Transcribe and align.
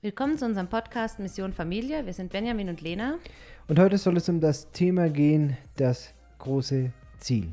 Willkommen 0.00 0.38
zu 0.38 0.44
unserem 0.44 0.68
Podcast 0.68 1.18
Mission 1.18 1.52
Familie. 1.52 2.06
Wir 2.06 2.12
sind 2.12 2.30
Benjamin 2.30 2.68
und 2.68 2.80
Lena. 2.82 3.18
Und 3.66 3.80
heute 3.80 3.98
soll 3.98 4.16
es 4.16 4.28
um 4.28 4.40
das 4.40 4.70
Thema 4.70 5.10
gehen, 5.10 5.56
das 5.76 6.14
große 6.38 6.92
Ziel. 7.18 7.50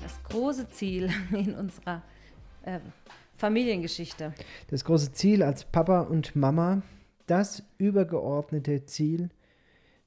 Das 0.00 0.22
große 0.22 0.68
Ziel 0.68 1.10
in 1.32 1.56
unserer 1.56 2.00
äh, 2.62 2.78
Familiengeschichte. 3.34 4.32
Das 4.68 4.84
große 4.84 5.10
Ziel 5.10 5.42
als 5.42 5.64
Papa 5.64 6.02
und 6.02 6.36
Mama, 6.36 6.82
das 7.26 7.64
übergeordnete 7.76 8.84
Ziel, 8.84 9.30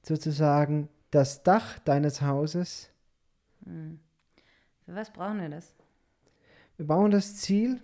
sozusagen 0.00 0.88
das 1.10 1.42
Dach 1.42 1.78
deines 1.80 2.22
Hauses. 2.22 2.88
Hm. 3.66 4.00
Für 4.86 4.94
was 4.94 5.12
brauchen 5.12 5.42
wir 5.42 5.50
das? 5.50 5.77
Wir 6.78 6.86
bauen 6.86 7.10
das 7.10 7.34
Ziel, 7.34 7.80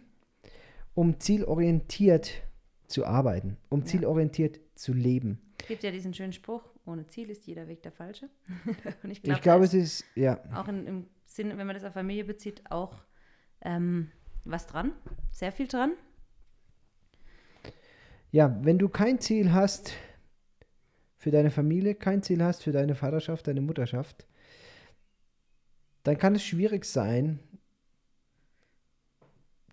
um 0.94 1.18
zielorientiert 1.18 2.30
zu 2.86 3.04
arbeiten, 3.04 3.56
um 3.68 3.80
ja. 3.80 3.86
zielorientiert 3.86 4.60
zu 4.76 4.92
leben. 4.92 5.40
Es 5.60 5.66
gibt 5.66 5.82
ja 5.82 5.90
diesen 5.90 6.14
schönen 6.14 6.32
Spruch, 6.32 6.62
ohne 6.86 7.04
Ziel 7.08 7.28
ist 7.28 7.44
jeder 7.44 7.66
Weg 7.66 7.82
der 7.82 7.90
falsche. 7.90 8.28
Und 9.02 9.10
ich, 9.10 9.20
glaub, 9.20 9.42
glaube, 9.42 9.64
es 9.64 9.74
ist, 9.74 10.04
ja. 10.14 10.40
Auch 10.54 10.68
in, 10.68 10.86
im 10.86 11.06
Sinne, 11.24 11.58
wenn 11.58 11.66
man 11.66 11.74
das 11.74 11.82
auf 11.82 11.92
Familie 11.92 12.24
bezieht, 12.24 12.62
auch 12.70 13.02
ähm, 13.62 14.12
was 14.44 14.68
dran, 14.68 14.92
sehr 15.32 15.50
viel 15.50 15.66
dran. 15.66 15.94
Ja, 18.30 18.56
wenn 18.62 18.78
du 18.78 18.88
kein 18.88 19.18
Ziel 19.18 19.52
hast 19.52 19.94
für 21.16 21.32
deine 21.32 21.50
Familie, 21.50 21.96
kein 21.96 22.22
Ziel 22.22 22.44
hast 22.44 22.62
für 22.62 22.72
deine 22.72 22.94
Vaterschaft, 22.94 23.48
deine 23.48 23.60
Mutterschaft, 23.60 24.24
dann 26.04 26.16
kann 26.16 26.36
es 26.36 26.44
schwierig 26.44 26.84
sein, 26.84 27.40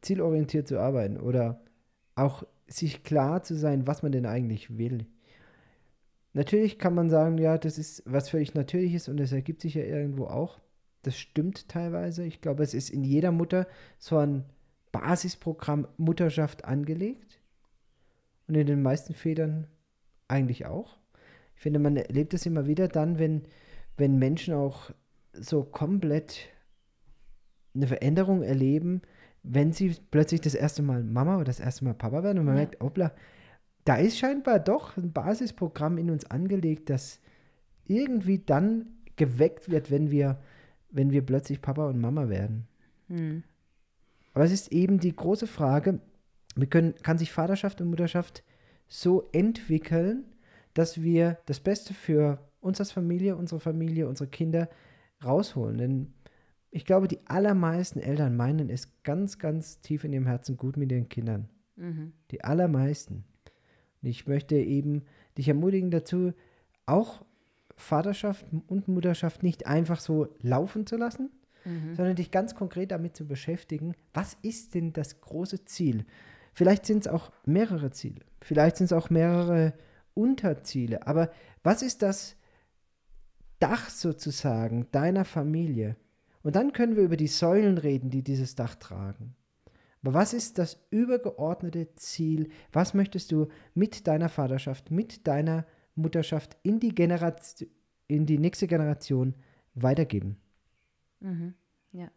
zielorientiert 0.01 0.67
zu 0.67 0.79
arbeiten 0.79 1.19
oder 1.19 1.61
auch 2.15 2.43
sich 2.67 3.03
klar 3.03 3.43
zu 3.43 3.55
sein, 3.55 3.87
was 3.87 4.03
man 4.03 4.11
denn 4.11 4.25
eigentlich 4.25 4.77
will. 4.77 5.05
Natürlich 6.33 6.79
kann 6.79 6.95
man 6.95 7.09
sagen, 7.09 7.37
ja, 7.37 7.57
das 7.57 7.77
ist 7.77 8.03
was 8.05 8.29
völlig 8.29 8.53
Natürliches 8.53 9.09
und 9.09 9.17
das 9.17 9.31
ergibt 9.31 9.61
sich 9.61 9.73
ja 9.73 9.83
irgendwo 9.83 10.25
auch. 10.25 10.59
Das 11.03 11.17
stimmt 11.17 11.67
teilweise. 11.67 12.23
Ich 12.23 12.41
glaube, 12.41 12.63
es 12.63 12.73
ist 12.73 12.89
in 12.89 13.03
jeder 13.03 13.31
Mutter 13.31 13.67
so 13.97 14.17
ein 14.17 14.45
Basisprogramm 14.91 15.87
Mutterschaft 15.97 16.65
angelegt. 16.65 17.39
Und 18.47 18.55
in 18.55 18.67
den 18.67 18.81
meisten 18.81 19.13
Vätern 19.13 19.67
eigentlich 20.27 20.65
auch. 20.65 20.97
Ich 21.55 21.61
finde, 21.61 21.79
man 21.79 21.97
erlebt 21.97 22.33
es 22.33 22.45
immer 22.45 22.65
wieder 22.65 22.87
dann, 22.87 23.19
wenn, 23.19 23.43
wenn 23.97 24.17
Menschen 24.17 24.53
auch 24.53 24.91
so 25.33 25.63
komplett 25.63 26.49
eine 27.73 27.87
Veränderung 27.87 28.41
erleben, 28.43 29.01
wenn 29.43 29.73
sie 29.73 29.95
plötzlich 30.11 30.41
das 30.41 30.55
erste 30.55 30.81
Mal 30.81 31.03
Mama 31.03 31.35
oder 31.35 31.45
das 31.45 31.59
erste 31.59 31.85
Mal 31.85 31.93
Papa 31.93 32.23
werden 32.23 32.39
und 32.39 32.45
man 32.45 32.55
ja. 32.55 32.61
merkt, 32.61 32.81
hoppla, 32.81 33.11
da 33.85 33.95
ist 33.95 34.17
scheinbar 34.17 34.59
doch 34.59 34.97
ein 34.97 35.11
Basisprogramm 35.11 35.97
in 35.97 36.11
uns 36.11 36.29
angelegt, 36.29 36.89
das 36.89 37.19
irgendwie 37.85 38.39
dann 38.39 38.85
geweckt 39.15 39.69
wird, 39.69 39.89
wenn 39.89 40.11
wir, 40.11 40.39
wenn 40.91 41.11
wir 41.11 41.25
plötzlich 41.25 41.61
Papa 41.61 41.87
und 41.87 41.99
Mama 41.99 42.29
werden. 42.29 42.67
Hm. 43.07 43.43
Aber 44.33 44.45
es 44.45 44.51
ist 44.51 44.71
eben 44.71 44.99
die 44.99 45.15
große 45.15 45.47
Frage, 45.47 45.99
wir 46.55 46.67
können, 46.67 46.95
kann 47.01 47.17
sich 47.17 47.31
Vaterschaft 47.31 47.81
und 47.81 47.89
Mutterschaft 47.89 48.43
so 48.87 49.29
entwickeln, 49.31 50.25
dass 50.73 51.01
wir 51.01 51.37
das 51.45 51.59
Beste 51.59 51.93
für 51.93 52.39
uns 52.59 52.79
als 52.79 52.91
Familie, 52.91 53.35
unsere 53.35 53.59
Familie, 53.59 54.07
unsere 54.07 54.29
Kinder 54.29 54.69
rausholen. 55.23 55.77
Denn 55.77 56.13
ich 56.71 56.85
glaube, 56.85 57.07
die 57.07 57.19
allermeisten 57.27 57.99
Eltern 57.99 58.37
meinen 58.37 58.69
es 58.69 59.03
ganz, 59.03 59.37
ganz 59.37 59.81
tief 59.81 60.05
in 60.05 60.13
ihrem 60.13 60.25
Herzen 60.25 60.55
gut 60.55 60.77
mit 60.77 60.91
ihren 60.91 61.09
Kindern. 61.09 61.49
Mhm. 61.75 62.13
Die 62.31 62.43
allermeisten. 62.43 63.25
Und 64.01 64.09
ich 64.09 64.25
möchte 64.25 64.55
eben 64.55 65.03
dich 65.37 65.49
ermutigen 65.49 65.91
dazu, 65.91 66.33
auch 66.85 67.23
Vaterschaft 67.75 68.45
und 68.67 68.87
Mutterschaft 68.87 69.43
nicht 69.43 69.67
einfach 69.67 69.99
so 69.99 70.29
laufen 70.41 70.87
zu 70.87 70.95
lassen, 70.95 71.29
mhm. 71.65 71.95
sondern 71.95 72.15
dich 72.15 72.31
ganz 72.31 72.55
konkret 72.55 72.91
damit 72.91 73.15
zu 73.17 73.27
beschäftigen, 73.27 73.93
was 74.13 74.37
ist 74.41 74.73
denn 74.73 74.93
das 74.93 75.19
große 75.19 75.65
Ziel? 75.65 76.05
Vielleicht 76.53 76.85
sind 76.85 76.99
es 76.99 77.07
auch 77.07 77.31
mehrere 77.45 77.91
Ziele, 77.91 78.21
vielleicht 78.41 78.77
sind 78.77 78.85
es 78.85 78.93
auch 78.93 79.09
mehrere 79.09 79.73
Unterziele, 80.13 81.07
aber 81.07 81.31
was 81.63 81.81
ist 81.81 82.01
das 82.01 82.35
Dach 83.59 83.89
sozusagen 83.89 84.87
deiner 84.91 85.23
Familie? 85.23 85.95
Und 86.43 86.55
dann 86.55 86.73
können 86.73 86.95
wir 86.95 87.03
über 87.03 87.17
die 87.17 87.27
Säulen 87.27 87.77
reden, 87.77 88.09
die 88.09 88.23
dieses 88.23 88.55
Dach 88.55 88.75
tragen. 88.75 89.35
Aber 90.03 90.13
was 90.13 90.33
ist 90.33 90.57
das 90.57 90.83
übergeordnete 90.89 91.93
Ziel? 91.95 92.49
Was 92.71 92.93
möchtest 92.93 93.31
du 93.31 93.47
mit 93.75 94.07
deiner 94.07 94.29
Vaterschaft, 94.29 94.89
mit 94.89 95.27
deiner 95.27 95.65
Mutterschaft 95.95 96.57
in 96.63 96.79
die, 96.79 96.95
Generation, 96.95 97.69
in 98.07 98.25
die 98.25 98.39
nächste 98.39 98.67
Generation 98.67 99.35
weitergeben? 99.75 100.37
Mhm. 101.19 101.53
Ja. 101.91 102.09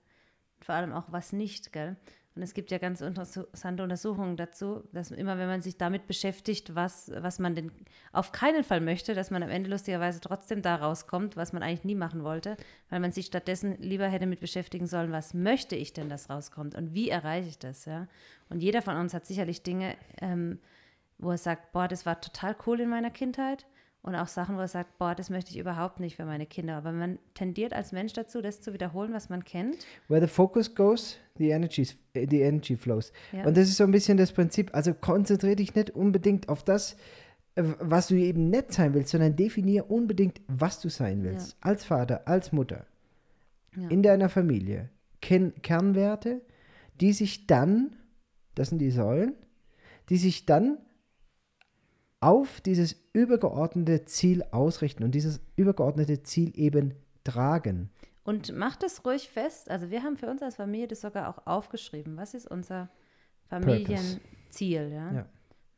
Vor 0.61 0.75
allem 0.75 0.93
auch 0.93 1.13
was 1.13 1.33
nicht, 1.33 1.73
gell? 1.73 1.97
Und 2.37 2.43
es 2.43 2.53
gibt 2.53 2.73
ja 2.73 2.79
ganz 2.79 3.01
interessante 3.01 3.85
Untersuchungen 3.85 4.37
dazu, 4.37 4.83
dass 4.93 5.13
immer, 5.13 5.39
wenn 5.39 5.47
man 5.47 5.63
sich 5.63 5.77
damit 5.77 6.09
beschäftigt, 6.09 6.75
was, 6.75 7.13
was 7.17 7.39
man 7.39 7.55
denn 7.55 7.71
auf 8.13 8.33
keinen 8.33 8.65
Fall 8.65 8.81
möchte, 8.81 9.15
dass 9.15 9.31
man 9.31 9.45
am 9.45 9.51
Ende 9.51 9.71
lustigerweise 9.71 10.21
trotzdem 10.21 10.61
da 10.61 10.75
rauskommt, 10.75 11.37
was 11.37 11.53
man 11.53 11.63
eigentlich 11.63 11.85
nie 11.85 11.95
machen 11.95 12.25
wollte, 12.25 12.57
weil 12.91 12.99
man 12.99 13.13
sich 13.13 13.27
stattdessen 13.27 13.77
lieber 13.79 14.09
hätte 14.09 14.27
mit 14.27 14.41
beschäftigen 14.41 14.89
sollen, 14.89 15.13
was 15.13 15.33
möchte 15.33 15.77
ich 15.77 15.93
denn, 15.93 16.09
dass 16.09 16.29
rauskommt 16.29 16.75
und 16.75 16.93
wie 16.93 17.09
erreiche 17.09 17.49
ich 17.49 17.59
das, 17.59 17.85
ja. 17.85 18.09
Und 18.49 18.63
jeder 18.63 18.83
von 18.83 18.97
uns 18.97 19.15
hat 19.15 19.27
sicherlich 19.27 19.63
Dinge, 19.63 19.97
ähm, 20.21 20.59
wo 21.19 21.31
er 21.31 21.39
sagt, 21.39 21.71
boah, 21.71 21.87
das 21.87 22.05
war 22.05 22.21
total 22.21 22.57
cool 22.67 22.81
in 22.81 22.89
meiner 22.89 23.11
Kindheit 23.11 23.65
und 24.05 24.15
auch 24.15 24.29
Sachen, 24.29 24.57
wo 24.57 24.61
er 24.61 24.69
sagt, 24.69 24.99
boah, 24.99 25.15
das 25.15 25.31
möchte 25.31 25.51
ich 25.51 25.59
überhaupt 25.59 25.99
nicht 25.99 26.17
für 26.17 26.27
meine 26.27 26.45
Kinder. 26.45 26.77
Aber 26.77 26.93
man 26.93 27.19
tendiert 27.33 27.73
als 27.73 27.91
Mensch 27.91 28.13
dazu, 28.13 28.43
das 28.43 28.61
zu 28.61 28.75
wiederholen, 28.75 29.15
was 29.15 29.31
man 29.31 29.45
kennt. 29.47 29.79
Where 30.09 30.21
the 30.21 30.27
focus 30.27 30.75
goes, 30.75 31.17
the 31.39 31.49
energy, 31.49 31.89
the 32.13 32.43
energy 32.43 32.77
flows. 32.77 33.13
Ja. 33.33 33.47
Und 33.47 33.57
das 33.57 33.69
ist 33.71 33.79
so 33.79 33.85
ein 33.85 33.91
bisschen 33.93 34.19
das 34.19 34.33
Prinzip. 34.33 34.75
Also 34.75 34.93
konzentriere 34.93 35.57
dich 35.57 35.75
nicht 35.75 35.91
unbedingt 35.93 36.51
auf 36.51 36.63
das, 36.63 36.97
äh, 37.55 37.65
was 37.81 38.09
du 38.09 38.17
eben 38.17 38.51
nicht 38.51 38.75
sein 38.75 38.93
willst, 38.93 39.09
sondern 39.09 39.37
definiere 39.37 39.85
unbedingt, 39.85 40.43
was 40.49 40.81
du 40.81 40.91
sein 40.91 41.25
willst. 41.25 41.53
Ja. 41.53 41.57
Als 41.63 41.87
Vater, 41.87 42.29
als 42.29 42.53
Mutter, 42.53 42.85
ja. 43.75 43.89
in 43.89 44.03
deiner 44.03 44.29
Familie. 44.29 44.91
Ken 45.23 45.55
Kernwerte, 45.63 46.43
die 47.01 47.15
sich 47.15 47.47
dann, 47.47 47.97
das 48.55 48.69
sind 48.69 48.81
die 48.81 48.91
Säulen, 48.91 49.33
die 50.11 50.19
sich 50.19 50.45
dann 50.45 50.77
auf 52.25 52.63
dieses 52.63 52.97
übergeordnete 53.13 54.07
Ziel 54.07 54.43
ausrichten 54.51 55.05
und 55.05 55.11
dieses 55.11 55.43
übergeordnete 55.57 56.23
Ziel 56.23 56.59
eben 56.59 56.95
tragen. 57.23 57.91
Und 58.25 58.57
macht 58.57 58.83
es 58.83 59.05
ruhig 59.05 59.29
fest. 59.29 59.71
Also 59.71 59.91
wir 59.91 60.03
haben 60.03 60.17
für 60.17 60.31
uns 60.31 60.41
als 60.41 60.57
Familie 60.57 60.89
das 60.89 61.03
sogar 61.03 61.29
auch 61.29 61.47
aufgeschrieben. 61.47 62.17
Was 62.17 62.33
ist 62.33 62.51
unser 62.51 62.89
Familienziel? 63.51 64.91
Ja? 64.91 65.13
ja? 65.13 65.27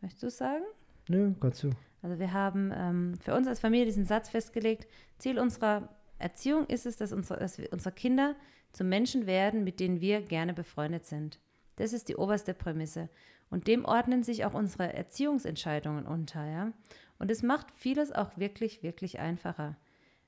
Möchtest 0.00 0.22
du 0.22 0.26
es 0.28 0.38
sagen? 0.38 0.62
Nö, 1.08 1.34
kannst 1.40 1.64
du. 1.64 1.70
Also 2.00 2.20
wir 2.20 2.32
haben 2.32 2.72
ähm, 2.72 3.14
für 3.18 3.34
uns 3.34 3.48
als 3.48 3.58
Familie 3.58 3.86
diesen 3.86 4.04
Satz 4.04 4.28
festgelegt. 4.28 4.86
Ziel 5.18 5.40
unserer 5.40 5.88
Erziehung 6.20 6.66
ist 6.66 6.86
es, 6.86 6.96
dass 6.96 7.12
unsere, 7.12 7.40
dass 7.40 7.58
unsere 7.72 7.92
Kinder 7.92 8.36
zu 8.70 8.84
Menschen 8.84 9.26
werden, 9.26 9.64
mit 9.64 9.80
denen 9.80 10.00
wir 10.00 10.22
gerne 10.22 10.54
befreundet 10.54 11.06
sind. 11.06 11.40
Das 11.76 11.92
ist 11.92 12.08
die 12.08 12.16
oberste 12.16 12.54
Prämisse. 12.54 13.08
Und 13.50 13.68
dem 13.68 13.84
ordnen 13.84 14.22
sich 14.22 14.44
auch 14.44 14.54
unsere 14.54 14.92
Erziehungsentscheidungen 14.92 16.06
unter, 16.06 16.44
ja. 16.44 16.72
Und 17.18 17.30
es 17.30 17.42
macht 17.42 17.70
vieles 17.74 18.12
auch 18.12 18.36
wirklich, 18.36 18.82
wirklich 18.82 19.18
einfacher. 19.18 19.76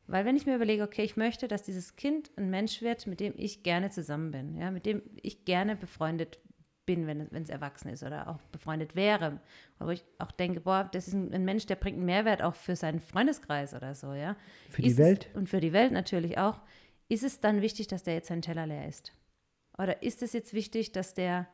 Weil 0.06 0.25
wenn 0.25 0.36
ich 0.36 0.47
mir 0.47 0.56
überlege, 0.56 0.82
okay, 0.82 1.03
ich 1.03 1.16
möchte, 1.16 1.48
dass 1.48 1.62
dieses 1.62 1.97
Kind 1.97 2.31
ein 2.36 2.48
Mensch 2.48 2.81
wird, 2.81 3.06
mit 3.06 3.20
dem 3.20 3.34
ich 3.36 3.62
gerne 3.62 3.91
zusammen 3.91 4.31
bin, 4.31 4.56
ja, 4.56 4.70
mit 4.70 4.86
dem 4.86 5.03
ich 5.20 5.44
gerne 5.44 5.76
befreundet 5.76 6.38
bin, 6.86 7.06
wenn, 7.06 7.30
wenn 7.30 7.42
es 7.42 7.50
erwachsen 7.50 7.91
ist 7.91 8.03
oder 8.03 8.28
auch 8.28 8.41
befreundet 8.50 8.97
wäre. 8.97 9.39
Oder 9.78 9.86
wo 9.86 9.91
ich 9.91 10.03
auch 10.18 10.33
denke, 10.33 10.60
boah, 10.60 10.89
das 10.91 11.09
ist 11.09 11.15
ein, 11.15 11.34
ein, 11.34 11.45
Mensch, 11.45 11.66
der 11.66 11.77
bringt 11.77 11.98
einen 11.98 12.06
Mehrwert 12.06 12.41
auch 12.41 12.54
für 12.54 12.74
seinen 12.74 13.00
Freundeskreis 13.00 13.74
oder 13.74 13.95
so, 13.95 14.15
ja. 14.15 14.36
Für 14.71 14.80
ist 14.80 14.97
die 14.97 14.97
Welt. 14.97 15.28
Es, 15.30 15.36
und 15.36 15.48
für 15.50 15.60
die 15.60 15.74
Welt 15.74 15.92
natürlich 15.92 16.39
auch. 16.39 16.60
Ist 17.10 17.24
es 17.24 17.41
dann 17.41 17.60
wichtig, 17.60 17.89
dass 17.89 18.03
der 18.03 18.15
jetzt 18.15 18.28
seinen 18.28 18.42
Teller 18.42 18.66
leer 18.66 18.89
ist? 18.89 19.12
Oder 19.78 20.03
ist 20.03 20.22
es 20.22 20.33
jetzt 20.33 20.53
wichtig, 20.53 20.92
dass 20.92 21.15
der 21.15 21.47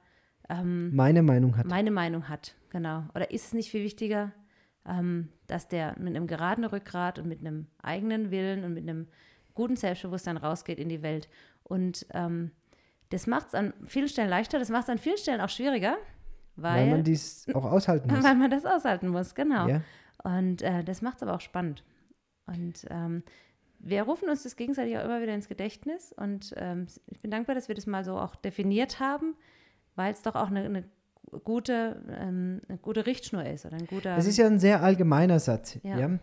ähm, 0.49 0.95
meine 0.95 1.23
Meinung 1.23 1.57
hat. 1.57 1.67
Meine 1.67 1.91
Meinung 1.91 2.29
hat, 2.29 2.55
genau. 2.71 3.05
Oder 3.15 3.31
ist 3.31 3.47
es 3.47 3.55
nicht 3.55 3.71
viel 3.71 3.83
wichtiger, 3.83 4.33
ähm, 4.87 5.29
dass 5.47 5.69
der 5.69 5.99
mit 5.99 6.15
einem 6.15 6.27
geraden 6.27 6.65
Rückgrat 6.65 7.19
und 7.19 7.29
mit 7.29 7.41
einem 7.41 7.67
eigenen 7.83 8.31
Willen 8.31 8.65
und 8.65 8.75
mit 8.75 8.89
einem 8.89 9.09
guten 9.55 9.77
Selbstbewusstsein 9.77 10.37
rausgeht 10.37 10.79
in 10.79 10.89
die 10.89 11.03
Welt? 11.03 11.29
Und 11.63 12.07
ähm, 12.13 12.51
das 13.11 13.27
macht 13.27 13.49
es 13.49 13.55
an 13.55 13.73
vielen 13.87 14.09
Stellen 14.09 14.29
leichter, 14.29 14.59
das 14.59 14.71
macht 14.71 14.85
es 14.85 14.91
an 14.91 14.99
vielen 14.99 15.19
Stellen 15.19 15.41
auch 15.41 15.49
schwieriger. 15.49 15.97
Weil, 16.57 16.87
weil 16.87 16.91
man 16.91 17.05
dies 17.05 17.47
auch 17.55 17.65
aushalten 17.65 18.11
muss. 18.11 18.23
Weil 18.23 18.37
man 18.37 18.51
das 18.51 18.65
aushalten 18.65 19.09
muss, 19.09 19.35
genau. 19.35 19.69
Ja. 19.69 19.81
Und 20.23 20.63
äh, 20.63 20.85
das 20.85 21.03
macht 21.03 21.17
es 21.17 21.23
aber 21.23 21.35
auch 21.35 21.41
spannend. 21.41 21.85
Und 22.47 22.87
ähm, 22.91 23.23
wir 23.87 24.03
rufen 24.03 24.29
uns 24.29 24.43
das 24.43 24.57
gegenseitig 24.57 24.97
auch 24.97 25.05
immer 25.05 25.21
wieder 25.21 25.35
ins 25.35 25.49
Gedächtnis 25.49 26.13
und 26.13 26.55
ähm, 26.57 26.87
ich 27.07 27.21
bin 27.21 27.31
dankbar, 27.31 27.55
dass 27.55 27.69
wir 27.69 27.75
das 27.75 27.87
mal 27.87 28.05
so 28.05 28.17
auch 28.19 28.35
definiert 28.35 28.99
haben, 29.01 29.35
weil 29.95 30.13
es 30.13 30.23
doch 30.23 30.35
auch 30.35 30.49
eine, 30.49 30.65
eine 30.65 30.85
gute, 31.45 32.03
ähm, 32.19 32.61
eine 32.69 32.79
gute 32.79 33.07
Richtschnur 33.07 33.45
ist 33.45 33.67
oder 33.67 33.77
ein 33.77 33.87
guter. 33.87 34.17
Es 34.17 34.27
ist 34.27 34.39
ja 34.39 34.47
ein 34.47 34.59
sehr 34.59 34.83
allgemeiner 34.83 35.39
Satz. 35.39 35.79
Ja. 35.83 35.99
Ja. 35.99 36.19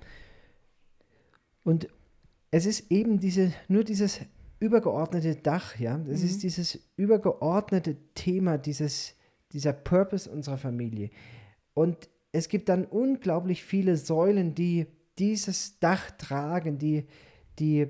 Und 1.64 1.88
es 2.50 2.66
ist 2.66 2.92
eben 2.92 3.20
diese, 3.20 3.54
nur 3.68 3.84
dieses 3.84 4.22
übergeordnete 4.60 5.36
Dach, 5.36 5.78
ja. 5.80 6.00
Es 6.10 6.22
Mhm. 6.22 6.26
ist 6.26 6.44
dieses 6.44 6.80
übergeordnete 6.96 7.98
Thema, 8.16 8.58
dieses, 8.58 9.16
dieser 9.52 9.74
Purpose 9.74 10.30
unserer 10.30 10.58
Familie. 10.58 11.10
Und 11.74 12.10
es 12.32 12.48
gibt 12.48 12.70
dann 12.70 12.86
unglaublich 12.86 13.64
viele 13.64 13.98
Säulen, 13.98 14.56
die 14.56 14.88
dieses 15.18 15.80
Dach 15.80 16.12
tragen, 16.12 16.78
die, 16.78 17.06
die 17.62 17.88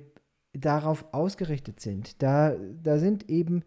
darauf 0.53 1.05
ausgerichtet 1.13 1.79
sind. 1.79 2.21
Da, 2.21 2.55
da 2.83 2.99
sind 2.99 3.29
eben 3.29 3.63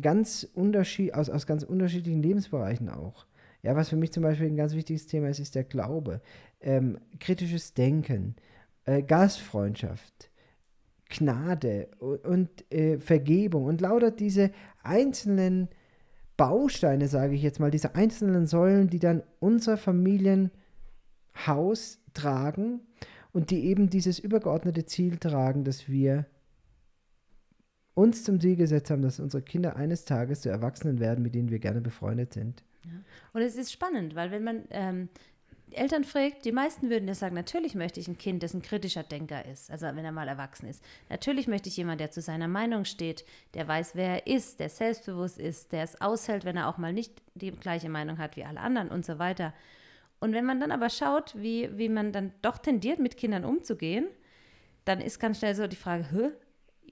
ganz 0.00 0.48
unterschied, 0.54 1.14
aus, 1.14 1.28
aus 1.28 1.46
ganz 1.46 1.64
unterschiedlichen 1.64 2.22
Lebensbereichen 2.22 2.88
auch. 2.88 3.26
Ja, 3.62 3.74
was 3.74 3.88
für 3.88 3.96
mich 3.96 4.12
zum 4.12 4.22
Beispiel 4.22 4.46
ein 4.46 4.56
ganz 4.56 4.74
wichtiges 4.74 5.08
Thema 5.08 5.28
ist, 5.28 5.40
ist 5.40 5.56
der 5.56 5.64
Glaube, 5.64 6.22
ähm, 6.60 6.98
kritisches 7.18 7.74
Denken, 7.74 8.36
äh, 8.84 9.02
Gastfreundschaft, 9.02 10.30
Gnade 11.10 11.88
und, 11.98 12.24
und 12.24 12.72
äh, 12.72 13.00
Vergebung 13.00 13.64
und 13.64 13.80
lauter 13.80 14.12
diese 14.12 14.52
einzelnen 14.82 15.68
Bausteine, 16.36 17.08
sage 17.08 17.34
ich 17.34 17.42
jetzt 17.42 17.58
mal, 17.58 17.72
diese 17.72 17.96
einzelnen 17.96 18.46
Säulen, 18.46 18.88
die 18.90 19.00
dann 19.00 19.24
unser 19.40 19.76
Familienhaus 19.76 20.52
tragen 22.14 22.82
und 23.32 23.50
die 23.50 23.64
eben 23.66 23.90
dieses 23.90 24.18
übergeordnete 24.18 24.86
Ziel 24.86 25.18
tragen, 25.18 25.64
dass 25.64 25.88
wir 25.88 26.26
uns 27.94 28.22
zum 28.24 28.40
Ziel 28.40 28.56
gesetzt 28.56 28.90
haben, 28.90 29.02
dass 29.02 29.18
unsere 29.18 29.42
Kinder 29.42 29.76
eines 29.76 30.04
Tages 30.04 30.42
zu 30.42 30.48
Erwachsenen 30.48 31.00
werden, 31.00 31.22
mit 31.22 31.34
denen 31.34 31.50
wir 31.50 31.58
gerne 31.58 31.80
befreundet 31.80 32.32
sind. 32.32 32.62
Und 33.32 33.42
es 33.42 33.56
ist 33.56 33.72
spannend, 33.72 34.14
weil 34.14 34.30
wenn 34.30 34.44
man 34.44 34.64
ähm, 34.70 35.08
Eltern 35.72 36.04
fragt, 36.04 36.44
die 36.44 36.52
meisten 36.52 36.90
würden 36.90 37.08
ja 37.08 37.14
sagen, 37.14 37.34
natürlich 37.34 37.74
möchte 37.74 38.00
ich 38.00 38.08
ein 38.08 38.16
Kind, 38.16 38.42
das 38.42 38.54
ein 38.54 38.62
kritischer 38.62 39.02
Denker 39.02 39.44
ist, 39.44 39.70
also 39.70 39.86
wenn 39.86 40.04
er 40.04 40.12
mal 40.12 40.28
erwachsen 40.28 40.68
ist. 40.68 40.82
Natürlich 41.10 41.46
möchte 41.46 41.68
ich 41.68 41.76
jemanden, 41.76 41.98
der 41.98 42.10
zu 42.10 42.22
seiner 42.22 42.48
Meinung 42.48 42.84
steht, 42.84 43.24
der 43.54 43.68
weiß, 43.68 43.94
wer 43.94 44.24
er 44.24 44.26
ist, 44.26 44.60
der 44.60 44.68
selbstbewusst 44.68 45.38
ist, 45.38 45.72
der 45.72 45.82
es 45.82 46.00
aushält, 46.00 46.44
wenn 46.44 46.56
er 46.56 46.68
auch 46.68 46.78
mal 46.78 46.92
nicht 46.92 47.22
die 47.34 47.50
gleiche 47.50 47.88
Meinung 47.88 48.18
hat 48.18 48.36
wie 48.36 48.44
alle 48.44 48.60
anderen 48.60 48.88
und 48.90 49.04
so 49.04 49.18
weiter. 49.18 49.52
Und 50.20 50.32
wenn 50.32 50.44
man 50.44 50.60
dann 50.60 50.72
aber 50.72 50.90
schaut, 50.90 51.34
wie, 51.36 51.76
wie 51.78 51.88
man 51.88 52.12
dann 52.12 52.32
doch 52.42 52.58
tendiert, 52.58 52.98
mit 52.98 53.16
Kindern 53.16 53.44
umzugehen, 53.44 54.06
dann 54.84 55.00
ist 55.00 55.20
ganz 55.20 55.38
schnell 55.38 55.54
so 55.54 55.66
die 55.66 55.76
Frage, 55.76 56.10
Hä? 56.10 56.30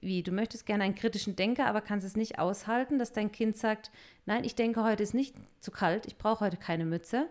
wie, 0.01 0.23
du 0.23 0.31
möchtest 0.31 0.65
gerne 0.65 0.83
einen 0.83 0.95
kritischen 0.95 1.35
Denker, 1.35 1.65
aber 1.65 1.81
kannst 1.81 2.05
es 2.05 2.15
nicht 2.15 2.39
aushalten, 2.39 2.99
dass 2.99 3.13
dein 3.13 3.31
Kind 3.31 3.57
sagt, 3.57 3.91
nein, 4.25 4.43
ich 4.43 4.55
denke, 4.55 4.83
heute 4.83 5.03
ist 5.03 5.13
nicht 5.13 5.35
zu 5.59 5.71
kalt, 5.71 6.05
ich 6.05 6.17
brauche 6.17 6.45
heute 6.45 6.57
keine 6.57 6.85
Mütze. 6.85 7.27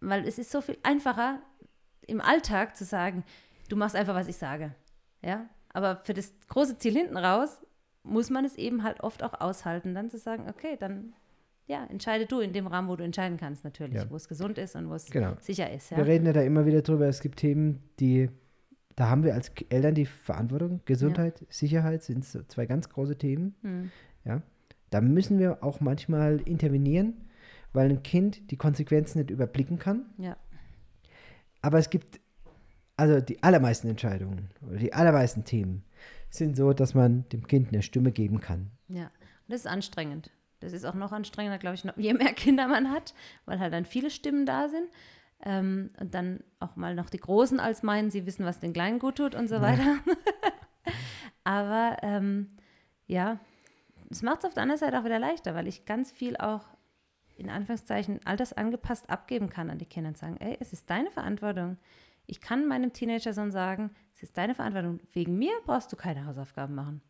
Weil 0.00 0.26
es 0.26 0.38
ist 0.38 0.50
so 0.50 0.60
viel 0.60 0.76
einfacher 0.82 1.40
im 2.06 2.20
Alltag 2.20 2.76
zu 2.76 2.84
sagen, 2.84 3.24
du 3.68 3.76
machst 3.76 3.96
einfach, 3.96 4.14
was 4.14 4.28
ich 4.28 4.36
sage. 4.36 4.74
Ja, 5.22 5.48
aber 5.72 5.96
für 6.04 6.14
das 6.14 6.32
große 6.48 6.78
Ziel 6.78 6.94
hinten 6.94 7.16
raus 7.16 7.62
muss 8.02 8.30
man 8.30 8.44
es 8.44 8.56
eben 8.56 8.82
halt 8.82 9.02
oft 9.02 9.22
auch 9.22 9.40
aushalten, 9.40 9.94
dann 9.94 10.10
zu 10.10 10.18
sagen, 10.18 10.48
okay, 10.48 10.76
dann 10.78 11.14
ja, 11.66 11.84
entscheide 11.86 12.26
du 12.26 12.40
in 12.40 12.52
dem 12.52 12.66
Rahmen, 12.66 12.88
wo 12.88 12.96
du 12.96 13.04
entscheiden 13.04 13.36
kannst, 13.38 13.64
natürlich, 13.64 13.94
Ja. 13.94 14.10
wo 14.10 14.16
es 14.16 14.28
gesund 14.28 14.56
ist 14.58 14.76
und 14.76 14.88
wo 14.88 14.94
es 14.94 15.06
Genau. 15.10 15.34
sicher 15.40 15.70
ist. 15.72 15.90
Ja? 15.90 15.96
Wir 15.98 16.06
reden 16.06 16.26
ja 16.26 16.32
da 16.32 16.42
immer 16.42 16.64
wieder 16.66 16.82
drüber, 16.82 17.06
es 17.08 17.20
gibt 17.20 17.38
Themen, 17.38 17.82
die, 17.98 18.30
da 18.94 19.08
haben 19.08 19.24
wir 19.24 19.34
als 19.34 19.50
Eltern 19.68 19.94
die 19.94 20.06
Verantwortung. 20.06 20.80
Gesundheit, 20.84 21.44
Sicherheit 21.48 22.02
sind 22.02 22.24
so 22.24 22.42
zwei 22.44 22.66
ganz 22.66 22.88
große 22.88 23.16
Themen. 23.18 23.54
Hm. 23.62 23.90
Ja. 24.24 24.42
Da 24.90 25.00
müssen 25.00 25.38
wir 25.38 25.62
auch 25.64 25.80
manchmal 25.80 26.40
intervenieren, 26.42 27.24
weil 27.72 27.90
ein 27.90 28.02
Kind 28.02 28.50
die 28.50 28.56
Konsequenzen 28.56 29.18
nicht 29.18 29.30
überblicken 29.30 29.78
kann. 29.78 30.06
ja. 30.18 30.36
Aber 31.62 31.78
es 31.78 31.90
gibt, 31.90 32.20
also 32.96 33.20
die 33.20 33.42
allermeisten 33.42 33.88
Entscheidungen 33.88 34.50
oder 34.64 34.76
die 34.76 34.92
allermeisten 34.92 35.42
Themen 35.44 35.82
sind 36.30 36.56
so, 36.56 36.72
dass 36.72 36.94
man 36.94 37.28
dem 37.30 37.46
Kind 37.48 37.68
eine 37.72 37.82
Stimme 37.82 38.12
geben 38.12 38.40
kann. 38.40 38.70
Ja, 38.88 39.06
und 39.06 39.10
das 39.48 39.60
ist 39.60 39.66
anstrengend. 39.66 40.30
Das 40.60 40.72
ist 40.72 40.84
auch 40.84 40.94
noch 40.94 41.12
anstrengender, 41.12 41.58
glaube 41.58 41.74
ich, 41.74 41.84
noch, 41.84 41.96
je 41.96 42.14
mehr 42.14 42.32
Kinder 42.32 42.68
man 42.68 42.90
hat, 42.90 43.14
weil 43.44 43.58
halt 43.58 43.72
dann 43.72 43.84
viele 43.84 44.10
Stimmen 44.10 44.46
da 44.46 44.68
sind. 44.68 44.88
Ähm, 45.44 45.90
und 46.00 46.14
dann 46.14 46.40
auch 46.60 46.76
mal 46.76 46.94
noch 46.94 47.10
die 47.10 47.20
Großen 47.20 47.60
als 47.60 47.82
meinen, 47.82 48.10
sie 48.10 48.24
wissen, 48.26 48.46
was 48.46 48.60
den 48.60 48.72
Kleinen 48.72 48.98
gut 48.98 49.16
tut 49.16 49.34
und 49.34 49.48
so 49.48 49.60
weiter. 49.60 49.98
Aber 51.44 51.98
ähm, 52.02 52.56
ja, 53.06 53.38
es 54.10 54.22
macht 54.22 54.38
es 54.40 54.44
auf 54.46 54.54
der 54.54 54.62
anderen 54.62 54.78
Seite 54.78 54.98
auch 54.98 55.04
wieder 55.04 55.18
leichter, 55.18 55.54
weil 55.54 55.66
ich 55.66 55.84
ganz 55.84 56.10
viel 56.10 56.36
auch 56.36 56.64
in 57.36 57.50
Anführungszeichen 57.50 58.20
altersangepasst 58.24 59.10
abgeben 59.10 59.50
kann 59.50 59.70
an 59.70 59.78
die 59.78 59.86
Kinder 59.86 60.08
und 60.08 60.18
sagen, 60.18 60.38
ey, 60.38 60.56
es 60.58 60.72
ist 60.72 60.88
deine 60.88 61.10
Verantwortung. 61.10 61.76
Ich 62.26 62.40
kann 62.40 62.66
meinem 62.66 62.92
Teenager-Sohn 62.92 63.52
sagen, 63.52 63.90
es 64.14 64.22
ist 64.22 64.36
deine 64.36 64.54
Verantwortung. 64.54 65.00
Wegen 65.12 65.38
mir 65.38 65.52
brauchst 65.64 65.92
du 65.92 65.96
keine 65.96 66.26
Hausaufgaben 66.26 66.74
machen. 66.74 67.02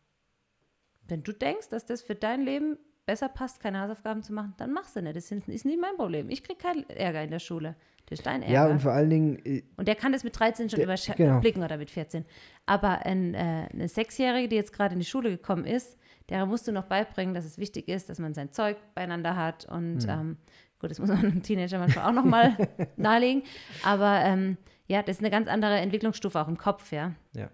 Wenn 1.07 1.23
du 1.23 1.31
denkst, 1.31 1.69
dass 1.69 1.85
das 1.85 2.01
für 2.01 2.15
dein 2.15 2.41
Leben 2.41 2.77
besser 3.07 3.27
passt, 3.29 3.59
keine 3.59 3.81
Hausaufgaben 3.81 4.21
zu 4.21 4.33
machen, 4.33 4.53
dann 4.57 4.71
mach 4.71 4.85
sie 4.85 5.01
nicht. 5.01 5.15
Das 5.15 5.31
ist 5.31 5.47
nicht 5.47 5.81
mein 5.81 5.95
Problem. 5.95 6.29
Ich 6.29 6.43
kriege 6.43 6.59
keinen 6.59 6.87
Ärger 6.89 7.23
in 7.23 7.31
der 7.31 7.39
Schule. 7.39 7.75
Das 8.05 8.19
ist 8.19 8.25
dein 8.25 8.41
Ärger. 8.43 8.53
Ja, 8.53 8.67
und 8.67 8.79
vor 8.81 8.91
allen 8.91 9.09
Dingen, 9.09 9.45
äh, 9.45 9.63
Und 9.75 9.87
der 9.87 9.95
kann 9.95 10.11
das 10.11 10.23
mit 10.23 10.37
13 10.39 10.69
schon 10.69 10.77
Der- 10.77 10.85
überblicken 10.85 11.43
genau. 11.55 11.65
oder 11.65 11.77
mit 11.77 11.89
14. 11.89 12.25
Aber 12.65 13.05
ein, 13.05 13.33
äh, 13.33 13.67
eine 13.73 13.87
Sechsjährige, 13.87 14.47
die 14.49 14.55
jetzt 14.55 14.71
gerade 14.73 14.93
in 14.93 14.99
die 14.99 15.05
Schule 15.05 15.29
gekommen 15.31 15.65
ist, 15.65 15.97
der 16.29 16.45
musst 16.45 16.67
du 16.67 16.71
noch 16.71 16.85
beibringen, 16.85 17.33
dass 17.33 17.45
es 17.45 17.57
wichtig 17.57 17.87
ist, 17.87 18.09
dass 18.09 18.19
man 18.19 18.33
sein 18.33 18.51
Zeug 18.51 18.77
beieinander 18.93 19.35
hat. 19.35 19.65
Und 19.65 20.03
Hm. 20.03 20.09
ähm, 20.09 20.37
gut, 20.79 20.91
das 20.91 20.99
muss 20.99 21.09
man 21.09 21.17
einem 21.25 21.41
Teenager 21.43 21.79
manchmal 21.79 22.05
auch 22.05 22.13
nochmal 22.13 22.55
nahelegen. 22.97 23.43
Aber 23.83 24.21
ähm, 24.23 24.57
ja, 24.87 25.01
das 25.01 25.17
ist 25.17 25.21
eine 25.21 25.31
ganz 25.31 25.47
andere 25.47 25.77
Entwicklungsstufe 25.79 26.39
auch 26.39 26.47
im 26.47 26.57
Kopf, 26.57 26.91
ja. 26.91 27.13
ja. 27.35 27.49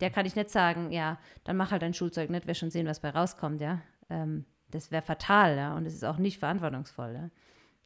Der 0.00 0.10
kann 0.10 0.26
ich 0.26 0.34
nicht 0.34 0.50
sagen, 0.50 0.90
ja, 0.90 1.18
dann 1.44 1.56
mach 1.56 1.70
halt 1.70 1.82
dein 1.82 1.94
Schulzeug 1.94 2.28
nicht, 2.30 2.46
wir 2.46 2.54
schon 2.54 2.70
sehen, 2.70 2.86
was 2.86 3.00
bei 3.00 3.10
rauskommt, 3.10 3.60
ja. 3.60 3.80
Ähm, 4.10 4.44
das 4.72 4.90
wäre 4.90 5.02
fatal, 5.02 5.56
ja, 5.56 5.76
und 5.76 5.86
es 5.86 5.94
ist 5.94 6.04
auch 6.04 6.18
nicht 6.18 6.38
verantwortungsvoll, 6.38 7.12
ja. 7.14 7.30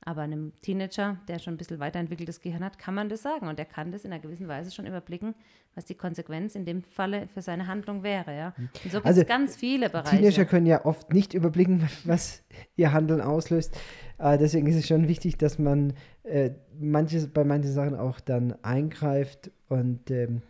Aber 0.05 0.23
einem 0.23 0.53
Teenager, 0.63 1.19
der 1.27 1.41
schon 1.41 1.55
ein 1.55 1.57
bisschen 1.57 1.81
weiterentwickeltes 1.81 2.41
Gehirn 2.41 2.63
hat, 2.63 2.79
kann 2.79 2.95
man 2.95 3.09
das 3.09 3.23
sagen 3.23 3.49
und 3.49 3.59
der 3.59 3.65
kann 3.65 3.91
das 3.91 4.05
in 4.05 4.13
einer 4.13 4.23
gewissen 4.23 4.47
Weise 4.47 4.71
schon 4.71 4.87
überblicken, 4.87 5.35
was 5.75 5.85
die 5.85 5.97
Konsequenz 5.97 6.55
in 6.55 6.65
dem 6.65 6.83
Falle 6.85 7.27
für 7.27 7.43
seine 7.43 7.67
Handlung 7.67 8.05
wäre, 8.05 8.37
ja. 8.37 8.55
Und 8.57 8.71
so 8.85 8.99
gibt 8.99 9.05
es 9.05 9.05
Also, 9.05 9.25
ganz 9.25 9.57
viele 9.57 9.91
Bereiche. 9.91 10.17
Teenager 10.17 10.45
können 10.45 10.67
ja 10.67 10.85
oft 10.85 11.13
nicht 11.13 11.35
überblicken, 11.35 11.89
was 12.05 12.45
ihr 12.77 12.93
Handeln 12.93 13.21
auslöst. 13.21 13.77
Äh, 14.19 14.39
deswegen 14.39 14.69
ist 14.69 14.77
es 14.77 14.87
schon 14.87 15.09
wichtig, 15.09 15.39
dass 15.39 15.59
man 15.59 15.95
äh, 16.23 16.51
manches, 16.79 17.29
bei 17.29 17.43
manchen 17.43 17.73
Sachen 17.73 17.97
auch 17.97 18.21
dann 18.21 18.55
eingreift 18.63 19.51
und 19.69 20.11
ähm, 20.11 20.43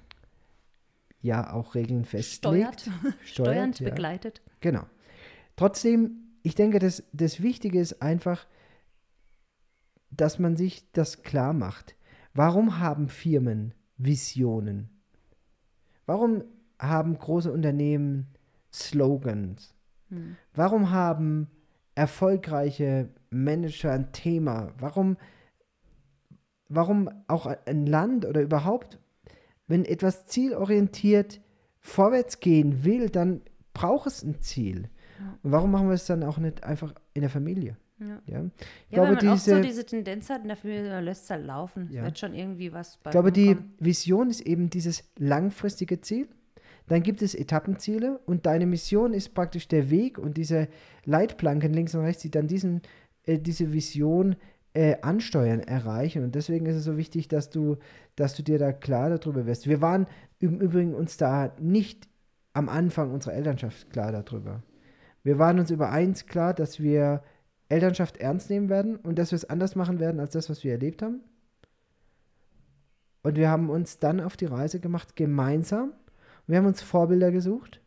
ja 1.23 1.53
auch 1.53 1.75
Regeln 1.75 2.05
festlegt. 2.05 2.81
steuert, 2.83 2.91
steuernd 3.25 3.81
ja. 3.81 3.89
begleitet. 3.89 4.43
Genau. 4.61 4.83
Trotzdem, 5.57 6.26
ich 6.47 6.55
denke, 6.55 6.79
das, 6.79 7.03
das 7.13 7.43
Wichtige 7.43 7.81
ist 7.81 8.01
einfach, 8.01 8.47
dass 10.13 10.39
man 10.39 10.57
sich 10.57 10.93
das 10.93 11.25
klar 11.25 11.53
macht. 11.53 11.97
Warum 12.35 12.79
haben 12.79 13.09
Firmen 13.09 13.75
Visionen? 13.97 14.89
Warum 16.07 16.45
haben 16.79 17.19
große 17.19 17.51
Unternehmen 17.51 18.29
Slogans? 18.73 19.75
Hm. 20.11 20.37
Warum 20.55 20.93
haben 20.93 21.49
erfolgreiche 21.97 23.09
Manager 23.31 23.91
ein 23.91 24.13
Thema? 24.13 24.73
Warum, 24.79 25.17
warum 26.69 27.11
auch 27.27 27.47
ein 27.47 27.87
Land 27.87 28.25
oder 28.25 28.43
überhaupt, 28.43 29.01
wenn 29.67 29.85
etwas 29.85 30.27
zielorientiert 30.27 31.41
vorwärts 31.81 32.39
gehen 32.39 32.85
will, 32.85 33.11
dann 33.11 33.41
braucht 33.75 34.07
es 34.07 34.23
ein 34.23 34.41
Ziel. 34.43 34.91
Und 35.43 35.53
warum 35.53 35.71
machen 35.71 35.89
wir 35.89 35.95
es 35.95 36.07
dann 36.07 36.23
auch 36.23 36.39
nicht 36.39 36.65
einfach 36.65 36.95
in 37.15 37.23
der 37.23 37.31
Familie? 37.31 37.77
Ja. 37.99 38.07
Ja? 38.07 38.17
Ich 38.27 38.31
Ja, 38.91 39.05
glaube, 39.05 39.17
weil 39.17 39.25
man 39.25 39.29
oft 39.35 39.45
so 39.45 39.51
diese, 39.53 39.63
diese 39.63 39.87
Tendenz 39.87 40.29
hat, 40.29 40.43
in 40.43 40.49
der 40.49 40.57
Familie 40.57 40.91
man 40.91 41.05
lässt 41.05 41.25
es 41.25 41.31
halt 41.31 41.47
laufen. 41.47 41.89
Ja. 41.91 42.01
Es 42.01 42.07
wird 42.07 42.19
schon 42.19 42.35
irgendwie 42.35 42.73
was 42.73 42.99
bei 42.99 43.11
ich 43.11 43.13
glaube, 43.13 43.33
die 43.33 43.49
rumkommen. 43.49 43.75
Vision 43.79 44.31
ist 44.31 44.41
eben 44.41 44.69
dieses 44.71 45.05
langfristige 45.19 46.01
Ziel. 46.01 46.29
Dann 46.89 47.03
gibt 47.03 47.21
es 47.23 47.35
Etappenziele 47.35 48.21
und 48.27 48.47
deine 48.47 48.67
Mission 48.67 49.13
ist 49.13 49.35
praktisch 49.35 49.67
der 49.67 49.91
Weg 49.91 50.19
und 50.19 50.37
diese 50.37 50.69
Leitplanken 51.05 51.73
links 51.73 51.95
und 51.95 52.03
rechts, 52.03 52.23
die 52.23 52.31
dann 52.31 52.47
diesen, 52.47 52.83
äh, 53.25 53.39
diese 53.39 53.73
Vision 53.73 54.37
äh, 54.73 54.97
ansteuern, 55.01 55.61
erreichen. 55.61 56.23
Und 56.23 56.35
deswegen 56.35 56.67
ist 56.67 56.77
es 56.77 56.85
so 56.85 56.97
wichtig, 56.97 57.29
dass 57.29 57.51
du, 57.51 57.79
dass 58.15 58.37
du 58.37 58.43
dir 58.43 58.59
da 58.59 58.73
klar 58.73 59.09
darüber 59.11 59.47
wirst. 59.47 59.67
Wir 59.67 59.81
waren 59.81 60.07
im 60.39 60.61
Übrigen 60.61 60.95
uns 60.95 61.17
da 61.17 61.53
nicht 61.59 62.09
am 62.53 62.69
Anfang 62.69 63.11
unserer 63.11 63.35
Elternschaft 63.35 63.91
klar 63.91 64.13
darüber. 64.13 64.63
Wir 65.27 65.41
waren 65.41 65.59
uns 65.59 65.73
über 65.73 65.91
eins 65.91 66.27
klar, 66.27 66.55
dass 66.55 66.79
wir 66.79 67.21
Elternschaft 67.69 68.19
ernst 68.19 68.49
nehmen 68.49 68.69
werden 68.69 68.95
und 68.95 69.19
dass 69.19 69.33
wir 69.33 69.37
es 69.37 69.51
anders 69.51 69.75
machen 69.75 69.99
werden 69.99 70.21
als 70.21 70.35
das, 70.35 70.49
was 70.49 70.63
wir 70.63 70.71
erlebt 70.71 71.03
haben. 71.03 71.19
Und 73.25 73.35
wir 73.35 73.51
haben 73.51 73.69
uns 73.69 73.99
dann 73.99 74.21
auf 74.21 74.37
die 74.37 74.45
Reise 74.45 74.79
gemacht, 74.79 75.17
gemeinsam. 75.17 75.95
Wir 76.47 76.59
haben 76.59 76.67
uns 76.67 76.81
Vorbilder 76.81 77.33
gesucht 77.33 77.81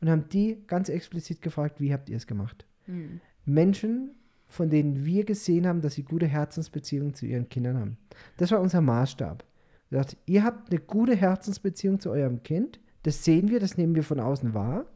und 0.00 0.10
haben 0.10 0.28
die 0.30 0.64
ganz 0.66 0.88
explizit 0.88 1.42
gefragt, 1.42 1.80
wie 1.80 1.92
habt 1.92 2.08
ihr 2.08 2.16
es 2.16 2.26
gemacht? 2.26 2.66
Mhm. 2.88 3.20
Menschen, 3.44 4.16
von 4.48 4.68
denen 4.68 5.04
wir 5.04 5.24
gesehen 5.24 5.68
haben, 5.68 5.82
dass 5.82 5.94
sie 5.94 6.02
gute 6.02 6.26
Herzensbeziehungen 6.26 7.14
zu 7.14 7.24
ihren 7.24 7.48
Kindern 7.48 7.78
haben. 7.78 7.98
Das 8.36 8.50
war 8.50 8.60
unser 8.60 8.80
Maßstab. 8.80 9.44
Wir 9.90 10.00
dachten, 10.00 10.16
ihr 10.26 10.42
habt 10.42 10.72
eine 10.72 10.80
gute 10.80 11.14
Herzensbeziehung 11.14 12.00
zu 12.00 12.10
eurem 12.10 12.42
Kind. 12.42 12.80
Das 13.04 13.24
sehen 13.24 13.48
wir, 13.48 13.60
das 13.60 13.76
nehmen 13.76 13.94
wir 13.94 14.02
von 14.02 14.18
außen 14.18 14.54
wahr. 14.54 14.86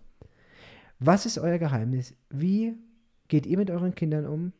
Was 0.99 1.27
ist 1.27 1.39
euer 1.39 1.59
Geheimnis? 1.59 2.15
Wie 2.31 2.75
geht 3.29 3.47
ihr 3.47 3.59
mit 3.59 3.71
euren 3.71 3.95
Kindern 3.95 4.27
um? 4.27 4.53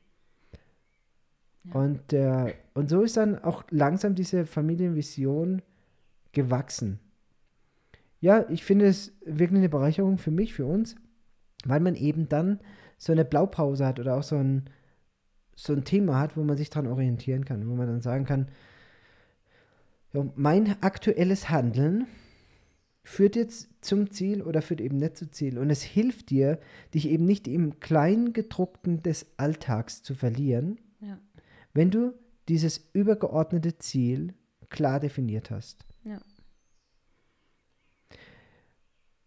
Ja. 1.65 1.81
Und, 1.81 2.13
äh, 2.13 2.55
und 2.75 2.91
so 2.91 3.03
ist 3.03 3.17
dann 3.17 3.39
auch 3.39 3.65
langsam 3.71 4.15
diese 4.15 4.47
Familienvision 4.47 5.63
gewachsen. 6.33 6.99
Ja, 8.21 8.49
ich 8.49 8.65
finde 8.65 8.87
es 8.87 9.13
wirklich 9.25 9.59
eine 9.59 9.69
Bereicherung 9.69 10.19
für 10.19 10.31
mich, 10.31 10.55
für 10.55 10.67
uns, 10.67 10.97
weil 11.65 11.81
man 11.81 11.95
eben 11.95 12.29
dann 12.29 12.61
so 12.99 13.13
eine 13.13 13.25
Blaupause 13.25 13.87
hat 13.87 14.01
oder 14.01 14.17
auch 14.17 14.23
so 14.23 14.37
ein, 14.37 14.65
so 15.55 15.73
ein 15.73 15.85
Thema 15.85 16.19
hat, 16.19 16.37
wo 16.37 16.43
man 16.43 16.57
sich 16.57 16.71
daran 16.71 16.91
orientieren 16.91 17.45
kann, 17.45 17.69
wo 17.69 17.75
man 17.75 17.87
dann 17.87 18.01
sagen 18.01 18.25
kann, 18.25 18.49
ja, 20.13 20.27
mein 20.37 20.83
aktuelles 20.83 21.51
Handeln 21.51 22.07
führt 23.05 23.37
jetzt 23.37 23.69
zum 23.83 24.11
Ziel 24.11 24.43
oder 24.43 24.63
führt 24.63 24.81
eben 24.81 24.97
nicht 24.97 25.19
zum 25.19 25.31
Ziel. 25.31 25.59
Und 25.59 25.71
es 25.71 25.83
hilft 25.83 26.31
dir, 26.31 26.59
dich 26.95 27.09
eben 27.09 27.27
nicht 27.27 27.47
im 27.47 27.79
Kleingedruckten 27.79 29.03
des 29.03 29.27
Alltags 29.37 30.03
zu 30.03 30.15
verlieren, 30.15 30.81
Ja. 31.01 31.19
wenn 31.75 31.91
du 31.91 32.15
dieses 32.49 32.91
übergeordnete 32.95 33.79
Ziel 33.79 34.35
klar 34.71 35.01
definiert 35.01 35.51
hast. 35.51 35.85
Ja. 36.03 36.19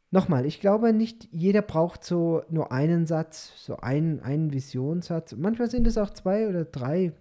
Nochmal, 0.10 0.46
ich 0.46 0.60
glaube, 0.60 0.93
nicht 0.93 1.27
jeder 1.31 1.62
braucht 1.62 2.03
so 2.03 2.41
nur 2.50 2.72
einen 2.72 3.05
Satz, 3.05 3.51
so 3.57 3.77
einen, 3.77 4.22
einen 4.22 4.53
Visionssatz. 4.53 5.36
Manchmal 5.36 5.69
sind 5.69 5.86
es 5.86 5.98
auch 5.98 6.10
zwei 6.10 6.48
oder 6.48 6.65
drei. 6.65 7.13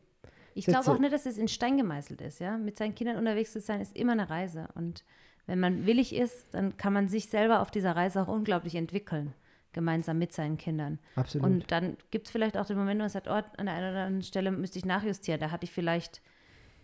Ich 0.55 0.67
glaube 0.67 0.91
auch 0.91 0.99
nicht, 0.99 1.13
dass 1.13 1.27
es 1.27 1.37
in 1.37 1.49
Stein 1.49 1.77
gemeißelt 1.77 2.23
ist, 2.23 2.39
ja. 2.39 2.57
Mit 2.57 2.79
seinen 2.79 2.95
Kindern 2.95 3.17
unterwegs 3.19 3.53
zu 3.53 3.61
sein, 3.61 3.81
ist 3.81 3.95
immer 3.95 4.13
eine 4.13 4.31
Reise. 4.31 4.69
Und 4.75 5.05
wenn 5.47 5.61
man 5.61 5.87
willig 5.87 6.15
ist, 6.15 6.53
dann 6.55 6.77
kann 6.77 6.93
man 6.93 7.09
sich 7.09 7.29
selber 7.29 7.61
auf 7.61 7.71
dieser 7.71 7.95
Reise 7.95 8.21
auch 8.23 8.29
unglaublich 8.29 8.75
entwickeln, 8.75 9.33
gemeinsam 9.73 10.19
mit 10.19 10.33
seinen 10.33 10.59
Kindern. 10.59 10.99
Absolut. 11.15 11.47
Und 11.47 11.71
dann 11.73 11.97
gibt 12.11 12.27
es 12.27 12.33
vielleicht 12.33 12.57
auch 12.57 12.67
den 12.67 12.77
Moment, 12.77 12.99
wo 12.99 13.03
man 13.03 13.11
sagt, 13.11 13.29
oh, 13.29 13.33
an 13.33 13.67
der 13.67 13.75
einen 13.75 13.91
oder 13.93 14.03
anderen 14.05 14.23
Stelle 14.23 14.51
müsste 14.51 14.79
ich 14.79 14.85
nachjustieren. 14.85 15.41
Da 15.41 15.51
hatte 15.51 15.65
ich 15.65 15.73
vielleicht 15.73 16.21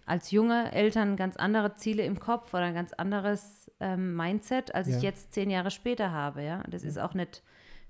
als 0.07 0.31
junge 0.31 0.73
Eltern 0.73 1.17
ganz 1.17 1.37
andere 1.37 1.75
Ziele 1.75 2.05
im 2.05 2.19
Kopf 2.19 2.53
oder 2.55 2.65
ein 2.65 2.75
ganz 2.75 2.93
anderes 2.93 3.71
ähm, 3.81 4.17
Mindset, 4.17 4.75
als 4.75 4.89
Ja. 4.89 4.97
ich 4.97 5.03
jetzt 5.03 5.33
zehn 5.33 5.49
Jahre 5.51 5.71
später 5.71 6.11
habe. 6.11 6.43
Ja? 6.43 6.63
Das 6.69 6.83
ist 6.83 6.99
auch 6.99 7.15
nicht 7.15 7.43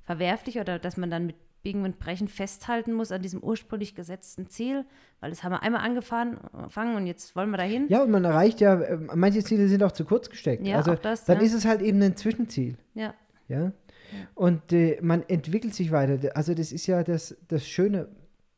verwerflich 0.05 0.59
oder 0.59 0.79
dass 0.79 0.97
man 0.97 1.11
dann 1.11 1.27
mit 1.27 1.37
Biegen 1.63 1.85
und 1.85 1.99
Brechen 1.99 2.29
festhalten 2.29 2.93
muss 2.93 3.13
an 3.13 3.23
diesem 3.23 3.43
ursprünglich 3.43 3.95
gesetzten 3.95 4.49
Ziel, 4.49 4.85
weil 5.21 5.31
das 5.31 5.45
haben 5.45 5.53
wir 5.53 5.63
einmal 5.63 5.83
angefangen 5.83 6.39
fangen 6.69 6.97
und 6.97 7.07
jetzt 7.07 7.37
wollen 7.37 7.51
wir 7.51 7.57
dahin. 7.57 7.87
ja, 7.89 8.03
und 8.03 8.11
man 8.11 8.25
erreicht 8.25 8.61
ja, 8.61 8.81
äh, 8.81 8.97
manche 9.15 9.45
Ziele 9.45 9.69
sind 9.69 9.83
auch 9.83 9.93
zu 9.93 10.05
kurz 10.05 10.29
gesteckt. 10.29 10.67
Ja, 10.67 10.77
also 10.77 10.93
auch 10.93 10.99
das, 10.99 11.25
dann 11.25 11.39
ja. 11.39 11.45
ist 11.45 11.55
es 11.55 11.65
halt 11.65 11.83
eben 11.83 12.03
ein 12.03 12.17
Zwischenziel. 12.17 12.77
Ja, 12.95 13.15
Ja. 13.49 13.73
Und 14.35 14.73
äh, 14.73 14.99
man 15.01 15.23
entwickelt 15.23 15.75
sich 15.75 15.91
weiter. 15.91 16.37
Also 16.37 16.55
das 16.55 16.73
ist 16.73 16.87
ja 16.87 17.03
das, 17.03 17.37
das 17.49 17.67
Schöne 17.67 18.09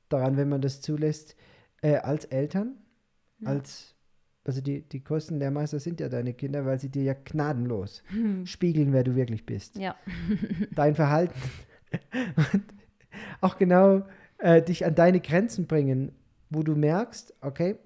daran, 0.09 0.37
wenn 0.37 0.49
man 0.49 0.61
das 0.61 0.81
zulässt, 0.81 1.37
äh, 1.83 1.97
als 1.97 2.25
Eltern, 2.25 2.77
als, 3.45 3.95
also 4.45 4.61
die, 4.61 4.89
die 4.89 5.05
größten 5.05 5.39
Lehrmeister 5.39 5.79
sind 5.79 6.01
ja 6.01 6.09
deine 6.09 6.35
Kinder, 6.35 6.65
weil 6.65 6.81
sie 6.81 6.89
dir 6.89 7.03
ja 7.03 7.15
gnadenlos 7.15 8.03
spiegeln, 8.45 8.93
wer 8.93 9.05
du 9.05 9.15
wirklich 9.15 9.45
bist. 9.45 9.77
ja, 9.77 9.95
Dein 10.75 10.95
Verhalten. 10.95 11.35
Und 12.53 12.74
auch 13.45 13.57
genau 13.57 14.03
äh, 14.39 14.63
dich 14.63 14.85
an 14.85 14.95
deine 14.95 15.21
Grenzen 15.21 15.67
bringen, 15.67 16.13
wo 16.51 16.63
du 16.63 16.75
merkst, 16.75 17.35
okay, 17.41 17.77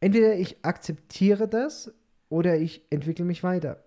entweder 0.00 0.36
ich 0.36 0.64
akzeptiere 0.64 1.48
das 1.48 1.92
oder 2.28 2.56
ich 2.56 2.86
entwickle 2.90 3.24
mich 3.24 3.42
weiter. 3.42 3.84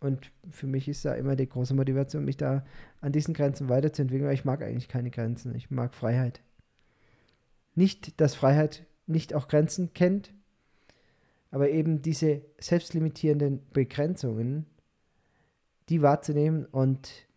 Und 0.00 0.30
für 0.50 0.68
mich 0.68 0.86
ist 0.86 1.04
da 1.04 1.14
immer 1.14 1.34
die 1.34 1.48
große 1.48 1.74
Motivation, 1.74 2.24
mich 2.24 2.36
da 2.36 2.64
an 3.00 3.10
diesen 3.10 3.34
Grenzen 3.34 3.68
weiterzuentwickeln, 3.68 4.28
weil 4.28 4.34
ich 4.34 4.44
mag 4.44 4.62
eigentlich 4.62 4.88
keine 4.88 5.10
Grenzen. 5.10 5.54
Ich 5.56 5.70
mag 5.70 5.94
Freiheit. 5.94 6.40
Nicht, 7.74 8.20
dass 8.20 8.36
Freiheit 8.36 8.86
nicht 9.06 9.34
auch 9.34 9.48
Grenzen 9.48 9.92
kennt, 9.94 10.32
aber 11.50 11.70
eben 11.70 12.02
diese 12.02 12.42
selbstlimitierenden 12.60 13.62
Begrenzungen, 13.72 14.66
die 15.88 16.02
wahrzunehmen 16.02 16.66
und 16.66 17.27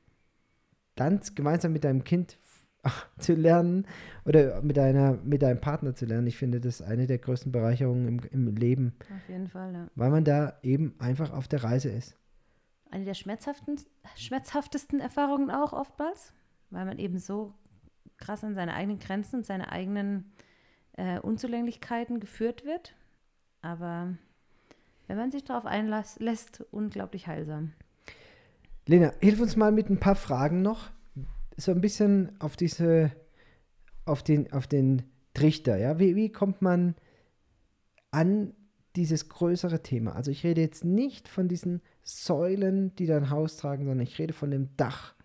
dann 0.96 1.22
gemeinsam 1.36 1.74
mit 1.74 1.84
deinem 1.84 2.04
Kind 2.04 2.38
zu 3.18 3.34
lernen 3.34 3.88
oder 4.26 4.62
mit, 4.62 4.78
deiner, 4.78 5.14
mit 5.24 5.42
deinem 5.42 5.62
Partner 5.62 5.94
zu 5.94 6.06
lernen. 6.06 6.28
Ich 6.28 6.38
finde, 6.38 6.60
das 6.60 6.80
ist 6.80 6.88
eine 6.88 7.08
der 7.08 7.18
größten 7.18 7.52
Bereicherungen 7.52 8.08
im, 8.08 8.48
im 8.48 8.56
Leben, 8.56 8.94
auf 9.00 9.30
jeden 9.30 9.48
Fall, 9.48 9.74
ja. 9.74 9.88
weil 9.96 10.10
man 10.10 10.24
da 10.24 10.58
eben 10.64 10.96
einfach 11.00 11.32
auf 11.32 11.48
der 11.48 11.64
Reise 11.64 11.90
ist. 11.90 12.18
Eine 12.90 13.06
der 13.06 13.14
schmerzhaften, 13.14 13.80
schmerzhaftesten 14.16 15.00
Erfahrungen 15.00 15.50
auch 15.50 15.74
oftmals, 15.74 16.34
weil 16.72 16.86
man 16.86 17.00
eben 17.00 17.20
so 17.20 17.54
krass 18.18 18.44
an 18.44 18.54
seine 18.54 18.74
eigenen 18.74 19.00
Grenzen 19.00 19.38
und 19.38 19.46
seine 19.46 19.72
eigenen 19.72 20.32
äh, 20.94 21.20
Unzulänglichkeiten 21.20 22.20
geführt 22.20 22.66
wird. 22.66 22.96
Aber 23.62 24.16
wenn 25.08 25.18
man 25.18 25.32
sich 25.32 25.44
darauf 25.44 25.66
einlässt, 25.66 26.66
unglaublich 26.72 27.28
heilsam. 27.28 27.74
Lena, 28.92 29.14
hilf 29.22 29.40
uns 29.40 29.56
mal 29.56 29.72
mit 29.72 29.90
ein 29.90 30.02
paar 30.02 30.16
Fragen 30.16 30.62
noch. 30.62 30.92
So 31.56 31.72
ein 31.72 31.80
bisschen 31.80 32.34
auf 32.40 32.58
diese, 32.58 33.12
auf 34.04 34.22
den, 34.22 34.52
auf 34.52 34.68
den 34.68 35.04
Trichter, 35.34 35.78
ja. 35.78 35.98
Wie, 35.98 36.18
wie 36.18 36.30
kommt 36.30 36.62
man 36.62 36.96
an 38.12 38.54
dieses 38.98 39.30
größere 39.30 39.82
Thema? 39.82 40.14
Also 40.14 40.30
ich 40.30 40.44
rede 40.44 40.60
jetzt 40.60 40.84
nicht 40.84 41.30
von 41.30 41.48
diesen 41.48 41.80
Säulen, 42.04 42.94
die 42.98 43.06
dein 43.06 43.30
Haus 43.30 43.56
tragen, 43.56 43.86
sondern 43.86 44.06
ich 44.06 44.20
rede 44.20 44.34
von 44.34 44.52
dem 44.52 44.76
Dach. 44.76 45.16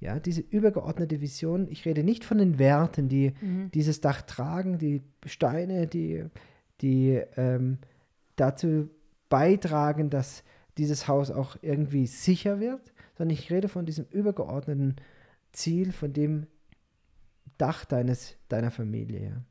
Ja, 0.00 0.18
diese 0.18 0.40
übergeordnete 0.40 1.20
Vision. 1.20 1.68
Ich 1.68 1.84
rede 1.84 2.02
nicht 2.02 2.24
von 2.24 2.38
den 2.38 2.58
Werten, 2.58 3.10
die 3.10 3.34
dieses 3.74 4.00
Dach 4.00 4.22
tragen, 4.22 4.78
die 4.78 5.02
Steine, 5.26 5.86
die, 5.86 6.24
die 6.80 7.20
ähm, 7.36 7.76
dazu 8.36 8.88
beitragen, 9.28 10.08
dass 10.08 10.44
dieses 10.78 11.08
Haus 11.08 11.30
auch 11.30 11.56
irgendwie 11.62 12.06
sicher 12.06 12.60
wird, 12.60 12.92
sondern 13.16 13.36
ich 13.36 13.50
rede 13.50 13.68
von 13.68 13.86
diesem 13.86 14.06
übergeordneten 14.10 14.96
Ziel, 15.52 15.92
von 15.92 16.12
dem 16.12 16.46
Dach 17.58 17.84
deines, 17.84 18.36
deiner 18.48 18.70
Familie. 18.70 19.44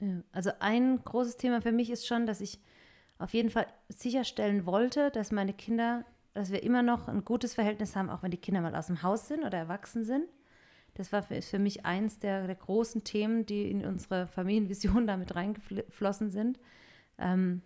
Ja. 0.00 0.22
Also 0.32 0.50
ein 0.60 1.02
großes 1.02 1.36
Thema 1.38 1.62
für 1.62 1.72
mich 1.72 1.90
ist 1.90 2.06
schon, 2.06 2.26
dass 2.26 2.40
ich 2.40 2.60
auf 3.18 3.32
jeden 3.32 3.50
Fall 3.50 3.66
sicherstellen 3.88 4.66
wollte, 4.66 5.10
dass 5.10 5.32
meine 5.32 5.54
Kinder, 5.54 6.04
dass 6.34 6.52
wir 6.52 6.62
immer 6.62 6.82
noch 6.82 7.08
ein 7.08 7.24
gutes 7.24 7.54
Verhältnis 7.54 7.96
haben, 7.96 8.10
auch 8.10 8.22
wenn 8.22 8.30
die 8.30 8.36
Kinder 8.36 8.60
mal 8.60 8.76
aus 8.76 8.88
dem 8.88 9.02
Haus 9.02 9.28
sind 9.28 9.44
oder 9.44 9.56
erwachsen 9.56 10.04
sind. 10.04 10.26
Das 10.94 11.12
war 11.12 11.22
für, 11.22 11.40
für 11.40 11.58
mich 11.58 11.86
eins 11.86 12.18
der, 12.18 12.46
der 12.46 12.56
großen 12.56 13.04
Themen, 13.04 13.46
die 13.46 13.70
in 13.70 13.86
unsere 13.86 14.26
Familienvision 14.26 15.06
damit 15.06 15.34
reingeflossen 15.34 16.30
sind. 16.30 16.58
Ähm, 17.18 17.62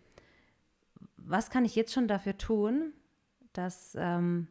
was 1.17 1.51
kann 1.51 1.65
ich 1.65 1.75
jetzt 1.75 1.93
schon 1.93 2.09
dafür 2.09 2.39
tun, 2.39 2.93
dass 3.53 3.97
ähm, 3.99 4.49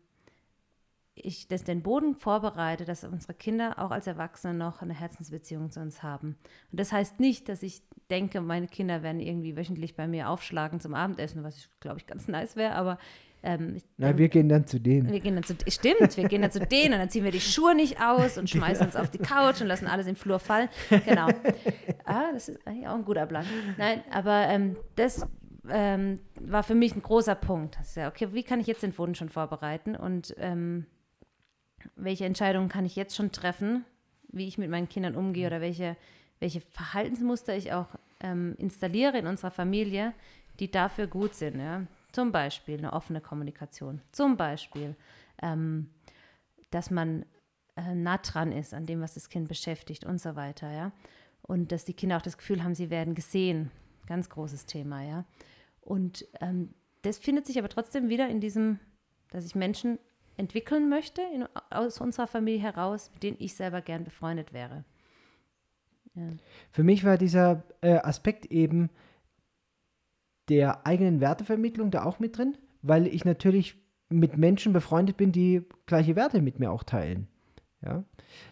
ich 1.16 1.48
das 1.48 1.64
den 1.64 1.82
Boden 1.82 2.16
vorbereite, 2.16 2.86
dass 2.86 3.04
unsere 3.04 3.34
Kinder 3.34 3.80
auch 3.80 3.92
als 3.92 4.08
Erwachsene 4.08 4.54
noch 4.54 4.82
eine 4.82 4.94
Herzensbeziehung 4.94 5.72
zu 5.72 5.80
uns 5.82 6.02
haben. 6.04 6.38
Und 6.72 6.80
das 6.80 6.92
heißt 6.92 7.20
nicht, 7.20 7.50
dass 7.50 7.64
ich 7.64 7.82
denke, 8.10 8.42
meine 8.42 8.68
Kinder 8.68 9.04
werden 9.04 9.20
irgendwie 9.20 9.56
wöchentlich 9.56 9.96
bei 9.96 10.08
mir 10.08 10.30
aufschlagen 10.30 10.80
zum 10.80 10.96
Abendessen, 10.96 11.44
was 11.44 11.58
ich 11.58 11.70
glaube 11.80 11.98
ich 12.00 12.08
ganz 12.08 12.28
nice 12.28 12.56
wäre, 12.56 12.76
aber 12.76 12.98
ähm, 13.42 13.76
ich 13.76 13.84
Na, 13.98 14.18
wir 14.18 14.28
gehen 14.28 14.50
dann 14.50 14.66
zu 14.66 14.80
denen. 14.80 15.12
wir 15.12 15.20
gehen 15.22 15.36
dann 15.36 15.44
zu, 15.44 15.56
stimmt, 15.68 16.18
wir 16.18 16.28
gehen 16.28 16.42
dann 16.42 16.52
zu 16.52 16.60
denen 16.60 16.94
und 16.94 17.00
dann 17.00 17.10
ziehen 17.10 17.24
wir 17.24 17.32
die 17.32 17.40
Schuhe 17.40 17.74
nicht 17.74 18.02
aus 18.02 18.38
und 18.38 18.50
schmeißen 18.50 18.86
uns 18.86 18.96
auf 18.98 19.10
die 19.10 19.18
Couch 19.18 19.62
und 19.62 19.68
lassen 19.68 19.88
alles 19.88 20.08
im 20.08 20.16
Flur 20.16 20.40
fallen. 20.40 20.68
Genau. 21.06 21.28
Ah, 22.04 22.32
das 22.34 22.50
ist 22.50 22.68
eigentlich 22.68 22.88
auch 22.88 22.96
ein 22.96 23.06
guter 23.06 23.26
Plan. 23.28 23.46
Nein, 23.78 24.04
aber 24.12 24.48
ähm, 24.48 24.76
das 24.96 25.26
ähm, 25.68 26.20
war 26.40 26.64
für 26.64 26.76
mich 26.76 26.96
ein 26.96 27.02
großer 27.02 27.36
Punkt. 27.36 27.78
Ja, 27.96 28.08
okay, 28.08 28.30
wie 28.32 28.44
kann 28.44 28.60
ich 28.60 28.68
jetzt 28.68 28.84
den 28.84 28.94
Boden 28.94 29.16
schon 29.16 29.30
vorbereiten 29.30 29.96
und 29.96 30.34
ähm, 30.38 30.86
welche 31.96 32.26
Entscheidungen 32.26 32.70
kann 32.70 32.86
ich 32.86 32.96
jetzt 32.96 33.16
schon 33.16 33.32
treffen, 33.32 33.86
wie 34.32 34.48
ich 34.48 34.58
mit 34.58 34.70
meinen 34.70 34.90
Kindern 34.90 35.16
umgehe 35.16 35.48
oder 35.48 35.62
welche, 35.62 35.96
welche 36.40 36.62
Verhaltensmuster 36.62 37.56
ich 37.56 37.74
auch 37.74 37.88
ähm, 38.22 38.56
installiere 38.58 39.18
in 39.18 39.28
unserer 39.28 39.52
Familie, 39.52 40.14
die 40.60 40.70
dafür 40.70 41.08
gut 41.08 41.36
sind. 41.36 41.60
Ja? 41.60 41.86
Zum 42.12 42.32
Beispiel 42.32 42.78
eine 42.78 42.94
offene 42.94 43.22
Kommunikation. 43.22 44.02
Zum 44.12 44.38
Beispiel, 44.38 44.96
ähm, 45.42 45.90
dass 46.72 46.92
man 46.92 47.26
äh, 47.76 47.96
nah 47.96 48.18
dran 48.18 48.52
ist 48.52 48.74
an 48.74 48.86
dem, 48.86 49.02
was 49.02 49.14
das 49.14 49.30
Kind 49.30 49.48
beschäftigt 49.48 50.06
und 50.06 50.20
so 50.20 50.36
weiter. 50.36 50.72
Ja? 50.72 50.92
Und 51.42 51.72
dass 51.72 51.86
die 51.86 51.94
Kinder 51.94 52.18
auch 52.18 52.22
das 52.22 52.38
Gefühl 52.38 52.64
haben, 52.64 52.76
sie 52.76 52.90
werden 52.90 53.16
gesehen. 53.16 53.72
Ganz 54.10 54.28
großes 54.28 54.66
Thema, 54.66 55.04
ja. 55.04 55.26
Und 55.82 56.28
ähm, 56.42 56.74
das 57.04 57.20
findet 57.20 57.46
sich 57.46 57.60
aber 57.60 57.70
trotzdem 57.70 58.10
wieder 58.10 58.28
in 58.28 58.42
diesem, 58.42 58.80
dass 59.30 59.46
ich 59.46 59.54
Menschen 59.54 60.00
entwickeln 60.36 60.90
möchte 60.90 61.22
in, 61.34 61.46
aus 61.70 62.02
unserer 62.02 62.26
Familie 62.26 62.60
heraus, 62.60 63.12
mit 63.14 63.22
denen 63.22 63.38
ich 63.40 63.54
selber 63.54 63.82
gern 63.82 64.04
befreundet 64.04 64.52
wäre. 64.52 64.84
Ja. 66.16 66.24
Für 66.72 66.84
mich 66.84 67.06
war 67.06 67.20
dieser 67.20 67.64
äh, 67.82 67.98
Aspekt 67.98 68.48
eben 68.48 68.90
der 70.50 70.88
eigenen 70.88 71.22
Wertevermittlung 71.22 71.92
da 71.92 72.04
auch 72.04 72.18
mit 72.18 72.36
drin, 72.36 72.58
weil 72.82 73.06
ich 73.06 73.26
natürlich 73.26 73.76
mit 74.10 74.38
Menschen 74.38 74.74
befreundet 74.74 75.18
bin, 75.18 75.32
die 75.32 75.62
gleiche 75.86 76.16
Werte 76.16 76.42
mit 76.42 76.58
mir 76.58 76.72
auch 76.72 76.84
teilen. 76.84 77.28
Ja? 77.84 78.04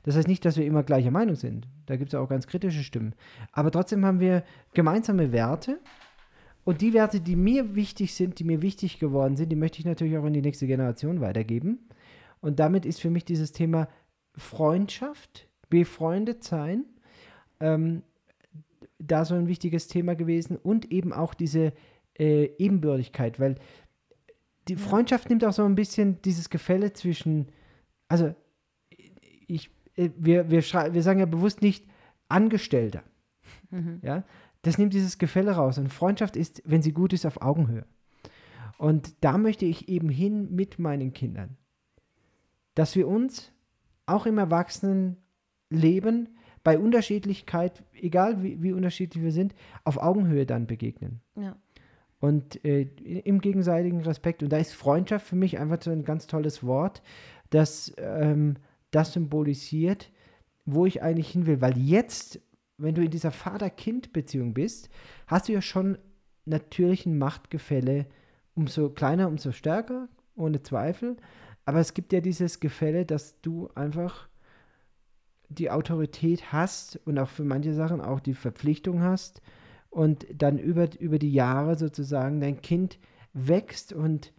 Das 0.03 0.15
heißt 0.15 0.27
nicht, 0.27 0.45
dass 0.45 0.57
wir 0.57 0.65
immer 0.65 0.83
gleicher 0.83 1.11
Meinung 1.11 1.35
sind. 1.35 1.67
Da 1.85 1.95
gibt 1.95 2.13
es 2.13 2.19
auch 2.19 2.29
ganz 2.29 2.47
kritische 2.47 2.83
Stimmen. 2.83 3.13
Aber 3.51 3.71
trotzdem 3.71 4.05
haben 4.05 4.19
wir 4.19 4.43
gemeinsame 4.73 5.31
Werte. 5.31 5.79
Und 6.63 6.81
die 6.81 6.93
Werte, 6.93 7.21
die 7.21 7.35
mir 7.35 7.75
wichtig 7.75 8.13
sind, 8.13 8.39
die 8.39 8.43
mir 8.43 8.61
wichtig 8.61 8.99
geworden 8.99 9.37
sind, 9.37 9.49
die 9.49 9.55
möchte 9.55 9.79
ich 9.79 9.85
natürlich 9.85 10.17
auch 10.17 10.25
in 10.25 10.33
die 10.33 10.41
nächste 10.41 10.67
Generation 10.67 11.21
weitergeben. 11.21 11.87
Und 12.41 12.59
damit 12.59 12.85
ist 12.85 13.01
für 13.01 13.09
mich 13.09 13.25
dieses 13.25 13.51
Thema 13.51 13.87
Freundschaft, 14.35 15.47
befreundet 15.69 16.43
sein, 16.43 16.85
ähm, 17.59 18.03
da 18.99 19.25
so 19.25 19.35
ein 19.35 19.47
wichtiges 19.47 19.87
Thema 19.87 20.15
gewesen. 20.15 20.57
Und 20.57 20.91
eben 20.91 21.13
auch 21.13 21.33
diese 21.33 21.73
äh, 22.19 22.49
Ebenbürtigkeit, 22.57 23.39
weil 23.39 23.55
die 24.67 24.75
Freundschaft 24.75 25.29
nimmt 25.29 25.45
auch 25.45 25.53
so 25.53 25.63
ein 25.63 25.75
bisschen 25.75 26.21
dieses 26.23 26.49
Gefälle 26.49 26.91
zwischen, 26.93 27.47
also 28.09 28.35
wir, 29.97 30.49
wir, 30.49 30.61
wir 30.61 31.03
sagen 31.03 31.19
ja 31.19 31.25
bewusst 31.25 31.61
nicht 31.61 31.85
Angestellter. 32.29 33.03
Mhm. 33.71 33.99
Ja, 34.01 34.23
das 34.61 34.77
nimmt 34.77 34.93
dieses 34.93 35.17
Gefälle 35.17 35.51
raus. 35.51 35.77
Und 35.77 35.91
Freundschaft 35.91 36.35
ist, 36.35 36.61
wenn 36.65 36.81
sie 36.81 36.93
gut 36.93 37.13
ist, 37.13 37.25
auf 37.25 37.41
Augenhöhe. 37.41 37.85
Und 38.77 39.15
da 39.21 39.37
möchte 39.37 39.65
ich 39.65 39.89
eben 39.89 40.09
hin 40.09 40.53
mit 40.53 40.77
meinen 40.77 41.13
Kindern, 41.13 41.57
dass 42.75 42.95
wir 42.95 43.07
uns 43.07 43.51
auch 44.05 44.25
im 44.25 44.37
Erwachsenenleben 44.37 46.37
bei 46.63 46.77
Unterschiedlichkeit, 46.77 47.83
egal 47.93 48.43
wie, 48.43 48.61
wie 48.61 48.73
unterschiedlich 48.73 49.23
wir 49.23 49.31
sind, 49.31 49.55
auf 49.83 49.97
Augenhöhe 49.97 50.45
dann 50.45 50.67
begegnen. 50.67 51.21
Ja. 51.35 51.55
Und 52.19 52.63
äh, 52.65 52.81
im 52.81 53.41
gegenseitigen 53.41 54.01
Respekt. 54.01 54.43
Und 54.43 54.51
da 54.51 54.57
ist 54.57 54.73
Freundschaft 54.73 55.25
für 55.25 55.35
mich 55.35 55.59
einfach 55.59 55.81
so 55.81 55.91
ein 55.91 56.03
ganz 56.03 56.27
tolles 56.27 56.63
Wort, 56.63 57.01
das 57.49 57.93
ähm, 57.97 58.55
das 58.97 59.13
symbolisiert, 59.13 60.11
wo 60.65 60.87
ich 60.87 61.03
eigentlich 61.03 61.29
hin 61.29 61.45
will. 61.45 61.61
Weil 61.61 61.77
jetzt, 61.77 62.41
wenn 62.77 62.95
du 62.95 63.03
in 63.03 63.11
dieser 63.11 63.31
Vater-Kind-Beziehung 63.31 64.55
bist, 64.55 64.89
hast 65.27 65.47
du 65.47 65.53
ja 65.53 65.61
schon 65.61 65.99
natürlich 66.45 67.05
ein 67.05 67.19
Machtgefälle, 67.19 68.07
umso 68.55 68.89
kleiner, 68.89 69.27
umso 69.27 69.51
stärker, 69.51 70.09
ohne 70.35 70.63
Zweifel. 70.63 71.17
Aber 71.65 71.79
es 71.79 71.93
gibt 71.93 72.11
ja 72.11 72.21
dieses 72.21 72.59
Gefälle, 72.59 73.05
dass 73.05 73.39
du 73.41 73.69
einfach 73.75 74.29
die 75.49 75.69
Autorität 75.69 76.51
hast 76.51 76.99
und 77.05 77.19
auch 77.19 77.29
für 77.29 77.43
manche 77.43 77.73
Sachen 77.73 78.01
auch 78.01 78.19
die 78.19 78.33
Verpflichtung 78.33 79.01
hast 79.01 79.41
und 79.91 80.25
dann 80.33 80.57
über, 80.57 80.89
über 80.99 81.19
die 81.19 81.31
Jahre 81.31 81.77
sozusagen 81.77 82.41
dein 82.41 82.61
Kind 82.61 82.97
wächst 83.33 83.93
und 83.93 84.33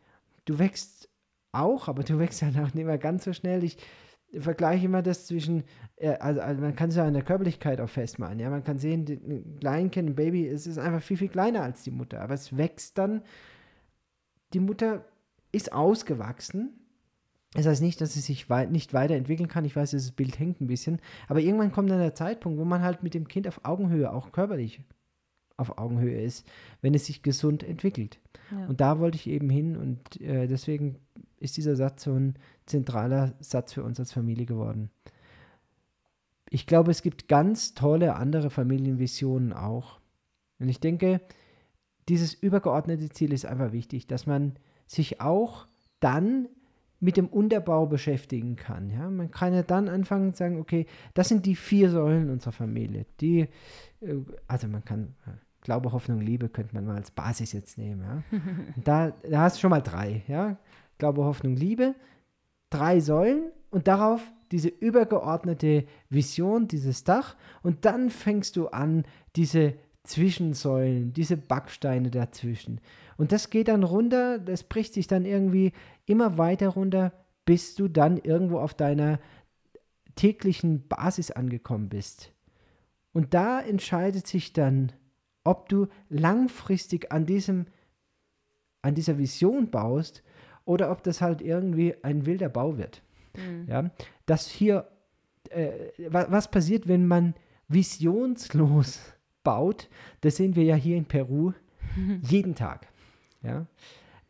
du 0.46 0.58
wächst 0.58 1.08
auch, 1.52 1.88
aber 1.88 2.02
du 2.02 2.18
wächst 2.18 2.42
ja 2.42 2.48
auch 2.48 2.74
nicht 2.74 2.86
mehr 2.86 2.98
ganz 2.98 3.24
so 3.24 3.32
schnell. 3.32 3.62
Ich, 3.62 3.78
vergleiche 4.36 4.86
immer 4.86 5.02
das 5.02 5.26
zwischen, 5.26 5.64
äh, 5.96 6.10
also, 6.18 6.40
also, 6.40 6.60
man 6.60 6.76
kann 6.76 6.90
es 6.90 6.96
ja 6.96 7.04
an 7.04 7.14
der 7.14 7.22
Körperlichkeit 7.22 7.80
auch 7.80 7.88
festmachen. 7.88 8.38
Ja, 8.38 8.50
man 8.50 8.64
kann 8.64 8.78
sehen, 8.78 9.06
ein 9.08 9.56
Kleinkind, 9.60 10.10
ein 10.10 10.14
Baby, 10.14 10.46
es 10.46 10.66
ist 10.66 10.78
einfach 10.78 11.02
viel, 11.02 11.16
viel 11.16 11.28
kleiner 11.28 11.62
als 11.62 11.82
die 11.82 11.90
Mutter. 11.90 12.20
Aber 12.20 12.34
es 12.34 12.56
wächst 12.56 12.98
dann, 12.98 13.22
die 14.52 14.60
Mutter 14.60 15.04
ist 15.52 15.72
ausgewachsen. 15.72 16.74
Das 17.54 17.66
heißt 17.66 17.80
nicht, 17.80 18.00
dass 18.00 18.12
sie 18.12 18.20
sich 18.20 18.50
wei 18.50 18.66
nicht 18.66 18.92
weiterentwickeln 18.92 19.48
kann. 19.48 19.64
Ich 19.64 19.74
weiß, 19.74 19.92
das 19.92 20.12
Bild 20.12 20.38
hängt 20.38 20.60
ein 20.60 20.66
bisschen. 20.66 21.00
Aber 21.28 21.40
irgendwann 21.40 21.72
kommt 21.72 21.90
dann 21.90 21.98
der 21.98 22.14
Zeitpunkt, 22.14 22.58
wo 22.58 22.64
man 22.64 22.82
halt 22.82 23.02
mit 23.02 23.14
dem 23.14 23.26
Kind 23.26 23.48
auf 23.48 23.64
Augenhöhe, 23.64 24.12
auch 24.12 24.32
körperlich 24.32 24.82
auf 25.56 25.76
Augenhöhe 25.76 26.22
ist, 26.22 26.46
wenn 26.82 26.94
es 26.94 27.06
sich 27.06 27.22
gesund 27.22 27.62
entwickelt. 27.62 28.20
Ja. 28.50 28.66
Und 28.66 28.80
da 28.80 29.00
wollte 29.00 29.16
ich 29.16 29.26
eben 29.26 29.50
hin 29.50 29.76
und 29.76 30.20
äh, 30.20 30.46
deswegen 30.46 30.96
ist 31.40 31.56
dieser 31.56 31.76
Satz 31.76 32.04
so 32.04 32.12
ein 32.12 32.34
zentraler 32.66 33.34
Satz 33.40 33.72
für 33.72 33.82
uns 33.82 33.98
als 33.98 34.12
Familie 34.12 34.46
geworden. 34.46 34.90
Ich 36.50 36.66
glaube, 36.66 36.90
es 36.90 37.02
gibt 37.02 37.28
ganz 37.28 37.74
tolle 37.74 38.16
andere 38.16 38.50
Familienvisionen 38.50 39.52
auch. 39.52 40.00
Und 40.58 40.68
ich 40.68 40.80
denke, 40.80 41.20
dieses 42.08 42.34
übergeordnete 42.34 43.10
Ziel 43.10 43.32
ist 43.32 43.44
einfach 43.44 43.72
wichtig, 43.72 44.06
dass 44.06 44.26
man 44.26 44.54
sich 44.86 45.20
auch 45.20 45.66
dann 46.00 46.48
mit 47.00 47.16
dem 47.16 47.28
Unterbau 47.28 47.86
beschäftigen 47.86 48.56
kann. 48.56 48.90
Ja? 48.90 49.08
Man 49.08 49.30
kann 49.30 49.54
ja 49.54 49.62
dann 49.62 49.88
anfangen 49.88 50.32
zu 50.32 50.38
sagen, 50.38 50.58
okay, 50.58 50.86
das 51.14 51.28
sind 51.28 51.46
die 51.46 51.54
vier 51.54 51.90
Säulen 51.90 52.30
unserer 52.30 52.52
Familie. 52.52 53.06
Die, 53.20 53.40
äh, 54.00 54.16
also 54.48 54.66
man 54.66 54.84
kann 54.84 55.14
Glaube, 55.62 55.92
Hoffnung, 55.92 56.20
Liebe 56.20 56.48
könnte 56.48 56.74
man 56.74 56.86
mal 56.86 56.96
als 56.96 57.10
Basis 57.10 57.52
jetzt 57.52 57.78
nehmen. 57.78 58.02
Ja? 58.02 58.40
da, 58.84 59.12
da 59.28 59.42
hast 59.42 59.56
du 59.56 59.60
schon 59.60 59.70
mal 59.70 59.82
drei. 59.82 60.22
Ja? 60.28 60.56
Glaube, 60.98 61.24
Hoffnung, 61.24 61.56
Liebe, 61.56 61.94
drei 62.70 63.00
Säulen 63.00 63.52
und 63.70 63.88
darauf 63.88 64.20
diese 64.50 64.68
übergeordnete 64.68 65.84
Vision, 66.08 66.68
dieses 66.68 67.04
Dach. 67.04 67.36
Und 67.62 67.84
dann 67.84 68.10
fängst 68.10 68.56
du 68.56 68.68
an, 68.68 69.04
diese 69.36 69.74
Zwischensäulen, 70.04 71.12
diese 71.12 71.36
Backsteine 71.36 72.10
dazwischen. 72.10 72.80
Und 73.16 73.32
das 73.32 73.50
geht 73.50 73.68
dann 73.68 73.82
runter, 73.82 74.38
das 74.38 74.62
bricht 74.62 74.94
sich 74.94 75.06
dann 75.06 75.24
irgendwie 75.24 75.72
immer 76.06 76.38
weiter 76.38 76.68
runter, 76.68 77.12
bis 77.44 77.74
du 77.74 77.88
dann 77.88 78.16
irgendwo 78.16 78.58
auf 78.58 78.74
deiner 78.74 79.20
täglichen 80.14 80.88
Basis 80.88 81.30
angekommen 81.30 81.88
bist. 81.88 82.32
Und 83.12 83.34
da 83.34 83.60
entscheidet 83.60 84.26
sich 84.26 84.52
dann, 84.52 84.92
ob 85.44 85.68
du 85.68 85.88
langfristig 86.08 87.12
an 87.12 87.26
diesem 87.26 87.66
an 88.80 88.94
dieser 88.94 89.18
Vision 89.18 89.70
baust 89.70 90.22
oder 90.68 90.90
ob 90.90 91.02
das 91.02 91.22
halt 91.22 91.40
irgendwie 91.40 91.94
ein 92.02 92.26
wilder 92.26 92.50
Bau 92.50 92.76
wird. 92.76 93.02
Mhm. 93.34 93.66
Ja, 93.68 93.90
dass 94.26 94.48
hier, 94.48 94.86
äh, 95.48 95.70
was 96.10 96.50
passiert, 96.50 96.86
wenn 96.86 97.06
man 97.06 97.34
visionslos 97.68 99.00
baut, 99.42 99.88
das 100.20 100.36
sehen 100.36 100.56
wir 100.56 100.64
ja 100.64 100.74
hier 100.74 100.98
in 100.98 101.06
Peru 101.06 101.52
jeden 102.22 102.54
Tag. 102.54 102.86
Ja, 103.42 103.66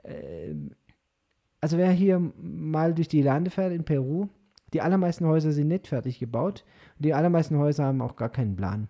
äh, 0.04 0.54
also 1.60 1.76
wer 1.76 1.90
hier 1.90 2.20
mal 2.40 2.94
durch 2.94 3.08
die 3.08 3.22
Lande 3.22 3.50
fährt 3.50 3.72
in 3.72 3.84
Peru, 3.84 4.28
die 4.72 4.80
allermeisten 4.80 5.26
Häuser 5.26 5.50
sind 5.50 5.66
nicht 5.66 5.88
fertig 5.88 6.20
gebaut 6.20 6.64
und 6.98 7.04
die 7.04 7.14
allermeisten 7.14 7.58
Häuser 7.58 7.86
haben 7.86 8.00
auch 8.00 8.14
gar 8.14 8.28
keinen 8.28 8.54
Plan. 8.54 8.86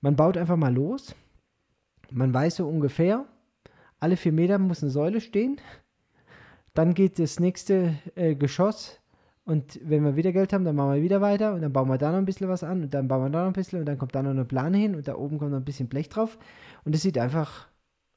Man 0.00 0.14
baut 0.14 0.36
einfach 0.36 0.56
mal 0.56 0.72
los, 0.72 1.16
man 2.12 2.32
weiß 2.32 2.56
so 2.56 2.68
ungefähr, 2.68 3.24
alle 3.98 4.16
vier 4.16 4.32
Meter 4.32 4.58
muss 4.58 4.84
eine 4.84 4.92
Säule 4.92 5.20
stehen 5.20 5.60
dann 6.78 6.94
geht 6.94 7.18
das 7.18 7.40
nächste 7.40 7.98
äh, 8.14 8.36
Geschoss 8.36 9.00
und 9.44 9.80
wenn 9.82 10.04
wir 10.04 10.14
wieder 10.14 10.30
Geld 10.30 10.52
haben, 10.52 10.64
dann 10.64 10.76
machen 10.76 10.94
wir 10.94 11.02
wieder 11.02 11.20
weiter 11.20 11.52
und 11.52 11.60
dann 11.62 11.72
bauen 11.72 11.88
wir 11.88 11.98
da 11.98 12.12
noch 12.12 12.18
ein 12.18 12.24
bisschen 12.24 12.48
was 12.48 12.62
an 12.62 12.84
und 12.84 12.94
dann 12.94 13.08
bauen 13.08 13.20
wir 13.24 13.30
da 13.30 13.40
noch 13.40 13.48
ein 13.48 13.52
bisschen 13.52 13.80
und 13.80 13.86
dann 13.86 13.98
kommt 13.98 14.14
da 14.14 14.22
noch 14.22 14.30
eine 14.30 14.44
Plane 14.44 14.78
hin 14.78 14.94
und 14.94 15.08
da 15.08 15.16
oben 15.16 15.40
kommt 15.40 15.50
noch 15.50 15.58
ein 15.58 15.64
bisschen 15.64 15.88
Blech 15.88 16.08
drauf 16.08 16.38
und 16.84 16.94
es 16.94 17.02
sieht 17.02 17.18
einfach 17.18 17.66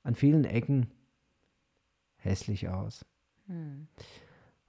an 0.03 0.13
vielen 0.13 0.45
Ecken 0.45 0.91
hässlich 2.17 2.69
aus. 2.69 3.03
Hm. 3.47 3.87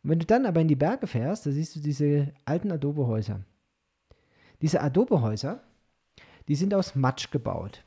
Und 0.02 0.10
wenn 0.10 0.20
du 0.20 0.24
dann 0.24 0.46
aber 0.46 0.62
in 0.62 0.68
die 0.68 0.74
Berge 0.74 1.06
fährst, 1.06 1.44
da 1.44 1.50
siehst 1.50 1.76
du 1.76 1.80
diese 1.80 2.32
alten 2.46 2.72
Adobehäuser. 2.72 3.44
Diese 4.62 4.80
Adobehäuser, 4.80 5.62
die 6.48 6.54
sind 6.54 6.72
aus 6.72 6.94
Matsch 6.94 7.30
gebaut, 7.30 7.84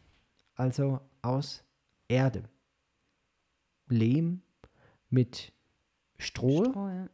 also 0.54 1.00
aus 1.24 1.64
Erde. 2.08 2.44
Lehm 3.88 4.44
mit 5.10 5.52
Stroh. 6.18 6.66
Stroh 6.66 6.88
ja. 6.88 7.10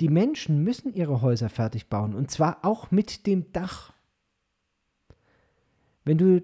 Die 0.00 0.08
Menschen 0.08 0.64
müssen 0.64 0.92
ihre 0.92 1.22
Häuser 1.22 1.48
fertig 1.48 1.88
bauen 1.88 2.14
und 2.14 2.30
zwar 2.30 2.64
auch 2.64 2.90
mit 2.90 3.26
dem 3.26 3.52
Dach. 3.52 3.92
Wenn 6.04 6.18
du 6.18 6.42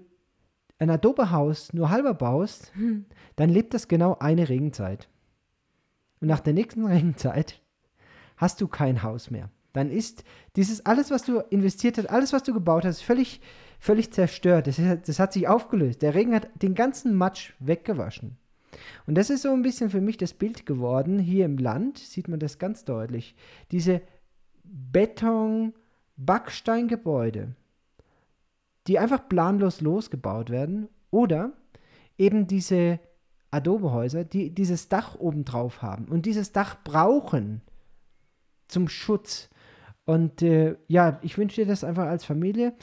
ein 0.79 0.89
Adobe-Haus 0.89 1.73
nur 1.73 1.89
halber 1.89 2.13
baust, 2.13 2.73
hm. 2.73 3.05
dann 3.35 3.49
lebt 3.49 3.73
das 3.73 3.87
genau 3.87 4.17
eine 4.19 4.49
Regenzeit. 4.49 5.09
Und 6.21 6.27
nach 6.27 6.39
der 6.39 6.53
nächsten 6.53 6.85
Regenzeit 6.87 7.61
hast 8.37 8.61
du 8.61 8.67
kein 8.67 9.03
Haus 9.03 9.29
mehr. 9.29 9.49
Dann 9.73 9.89
ist 9.89 10.23
dieses 10.55 10.85
alles, 10.85 11.11
was 11.11 11.23
du 11.23 11.39
investiert 11.49 11.97
hast, 11.97 12.07
alles, 12.09 12.33
was 12.33 12.43
du 12.43 12.53
gebaut 12.53 12.83
hast, 12.83 13.01
völlig, 13.01 13.41
völlig 13.79 14.11
zerstört. 14.11 14.67
Das, 14.67 14.81
das 15.05 15.19
hat 15.19 15.33
sich 15.33 15.47
aufgelöst. 15.47 16.01
Der 16.01 16.15
Regen 16.15 16.33
hat 16.33 16.49
den 16.61 16.73
ganzen 16.73 17.15
Matsch 17.15 17.53
weggewaschen. 17.59 18.37
Und 19.05 19.15
das 19.15 19.29
ist 19.29 19.43
so 19.43 19.51
ein 19.51 19.61
bisschen 19.61 19.89
für 19.89 20.01
mich 20.01 20.17
das 20.17 20.33
Bild 20.33 20.65
geworden. 20.65 21.19
Hier 21.19 21.45
im 21.45 21.57
Land 21.57 21.97
sieht 21.97 22.27
man 22.27 22.39
das 22.39 22.59
ganz 22.59 22.83
deutlich. 22.85 23.35
Diese 23.71 24.01
Beton-Backsteingebäude, 24.63 27.55
die 28.87 28.99
einfach 28.99 29.27
planlos 29.27 29.81
losgebaut 29.81 30.49
werden. 30.49 30.87
Oder 31.09 31.51
eben 32.17 32.47
diese 32.47 32.99
Adobehäuser, 33.51 34.23
die 34.23 34.53
dieses 34.53 34.87
Dach 34.87 35.15
obendrauf 35.15 35.81
haben 35.81 36.05
und 36.05 36.25
dieses 36.25 36.53
Dach 36.53 36.77
brauchen 36.83 37.61
zum 38.67 38.87
Schutz. 38.87 39.49
Und 40.05 40.41
äh, 40.41 40.77
ja, 40.87 41.19
ich 41.21 41.37
wünsche 41.37 41.61
dir 41.61 41.67
das 41.67 41.83
einfach 41.83 42.05
als 42.05 42.23
Familie. 42.23 42.73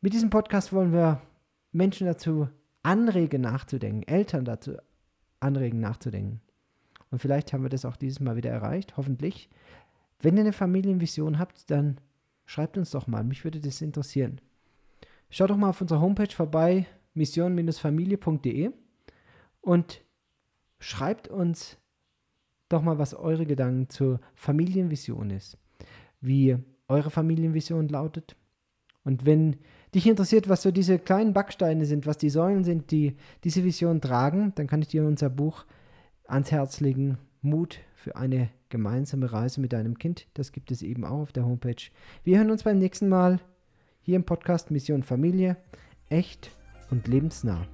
Mit 0.00 0.12
diesem 0.12 0.30
Podcast 0.30 0.72
wollen 0.72 0.92
wir 0.92 1.20
Menschen 1.72 2.06
dazu 2.06 2.48
anregen, 2.82 3.42
nachzudenken, 3.42 4.06
Eltern 4.06 4.44
dazu 4.44 4.76
anregen, 5.40 5.80
nachzudenken. 5.80 6.40
Und 7.10 7.18
vielleicht 7.18 7.52
haben 7.52 7.62
wir 7.62 7.70
das 7.70 7.84
auch 7.84 7.96
dieses 7.96 8.20
Mal 8.20 8.36
wieder 8.36 8.50
erreicht, 8.50 8.96
hoffentlich. 8.96 9.48
Wenn 10.20 10.36
ihr 10.36 10.42
eine 10.42 10.52
Familienvision 10.52 11.38
habt, 11.38 11.70
dann 11.70 11.98
schreibt 12.44 12.76
uns 12.78 12.90
doch 12.90 13.06
mal. 13.06 13.24
Mich 13.24 13.44
würde 13.44 13.60
das 13.60 13.80
interessieren. 13.80 14.40
Schaut 15.30 15.50
doch 15.50 15.56
mal 15.56 15.70
auf 15.70 15.80
unserer 15.80 16.00
Homepage 16.00 16.34
vorbei, 16.34 16.86
mission-familie.de 17.14 18.70
und 19.60 20.02
schreibt 20.78 21.28
uns 21.28 21.78
doch 22.68 22.82
mal, 22.82 22.98
was 22.98 23.14
eure 23.14 23.46
Gedanken 23.46 23.88
zur 23.88 24.20
Familienvision 24.34 25.30
ist. 25.30 25.58
Wie 26.20 26.56
eure 26.88 27.10
Familienvision 27.10 27.88
lautet. 27.88 28.36
Und 29.04 29.24
wenn 29.24 29.56
dich 29.94 30.06
interessiert, 30.06 30.48
was 30.48 30.62
so 30.62 30.70
diese 30.70 30.98
kleinen 30.98 31.32
Backsteine 31.32 31.84
sind, 31.84 32.06
was 32.06 32.18
die 32.18 32.30
Säulen 32.30 32.64
sind, 32.64 32.90
die 32.90 33.16
diese 33.44 33.64
Vision 33.64 34.00
tragen, 34.00 34.52
dann 34.54 34.66
kann 34.66 34.82
ich 34.82 34.88
dir 34.88 35.04
unser 35.04 35.30
Buch 35.30 35.64
ans 36.26 36.50
Herz 36.50 36.80
legen. 36.80 37.18
Mut 37.42 37.78
für 37.94 38.16
eine 38.16 38.50
gemeinsame 38.68 39.32
Reise 39.32 39.60
mit 39.60 39.72
deinem 39.72 39.98
Kind. 39.98 40.26
Das 40.34 40.52
gibt 40.52 40.70
es 40.70 40.82
eben 40.82 41.04
auch 41.04 41.20
auf 41.20 41.32
der 41.32 41.44
Homepage. 41.44 41.90
Wir 42.22 42.38
hören 42.38 42.50
uns 42.50 42.62
beim 42.62 42.78
nächsten 42.78 43.08
Mal 43.08 43.40
hier 44.00 44.16
im 44.16 44.24
Podcast 44.24 44.70
Mission 44.70 45.02
Familie. 45.02 45.56
Echt 46.08 46.50
und 46.90 47.08
lebensnah. 47.08 47.66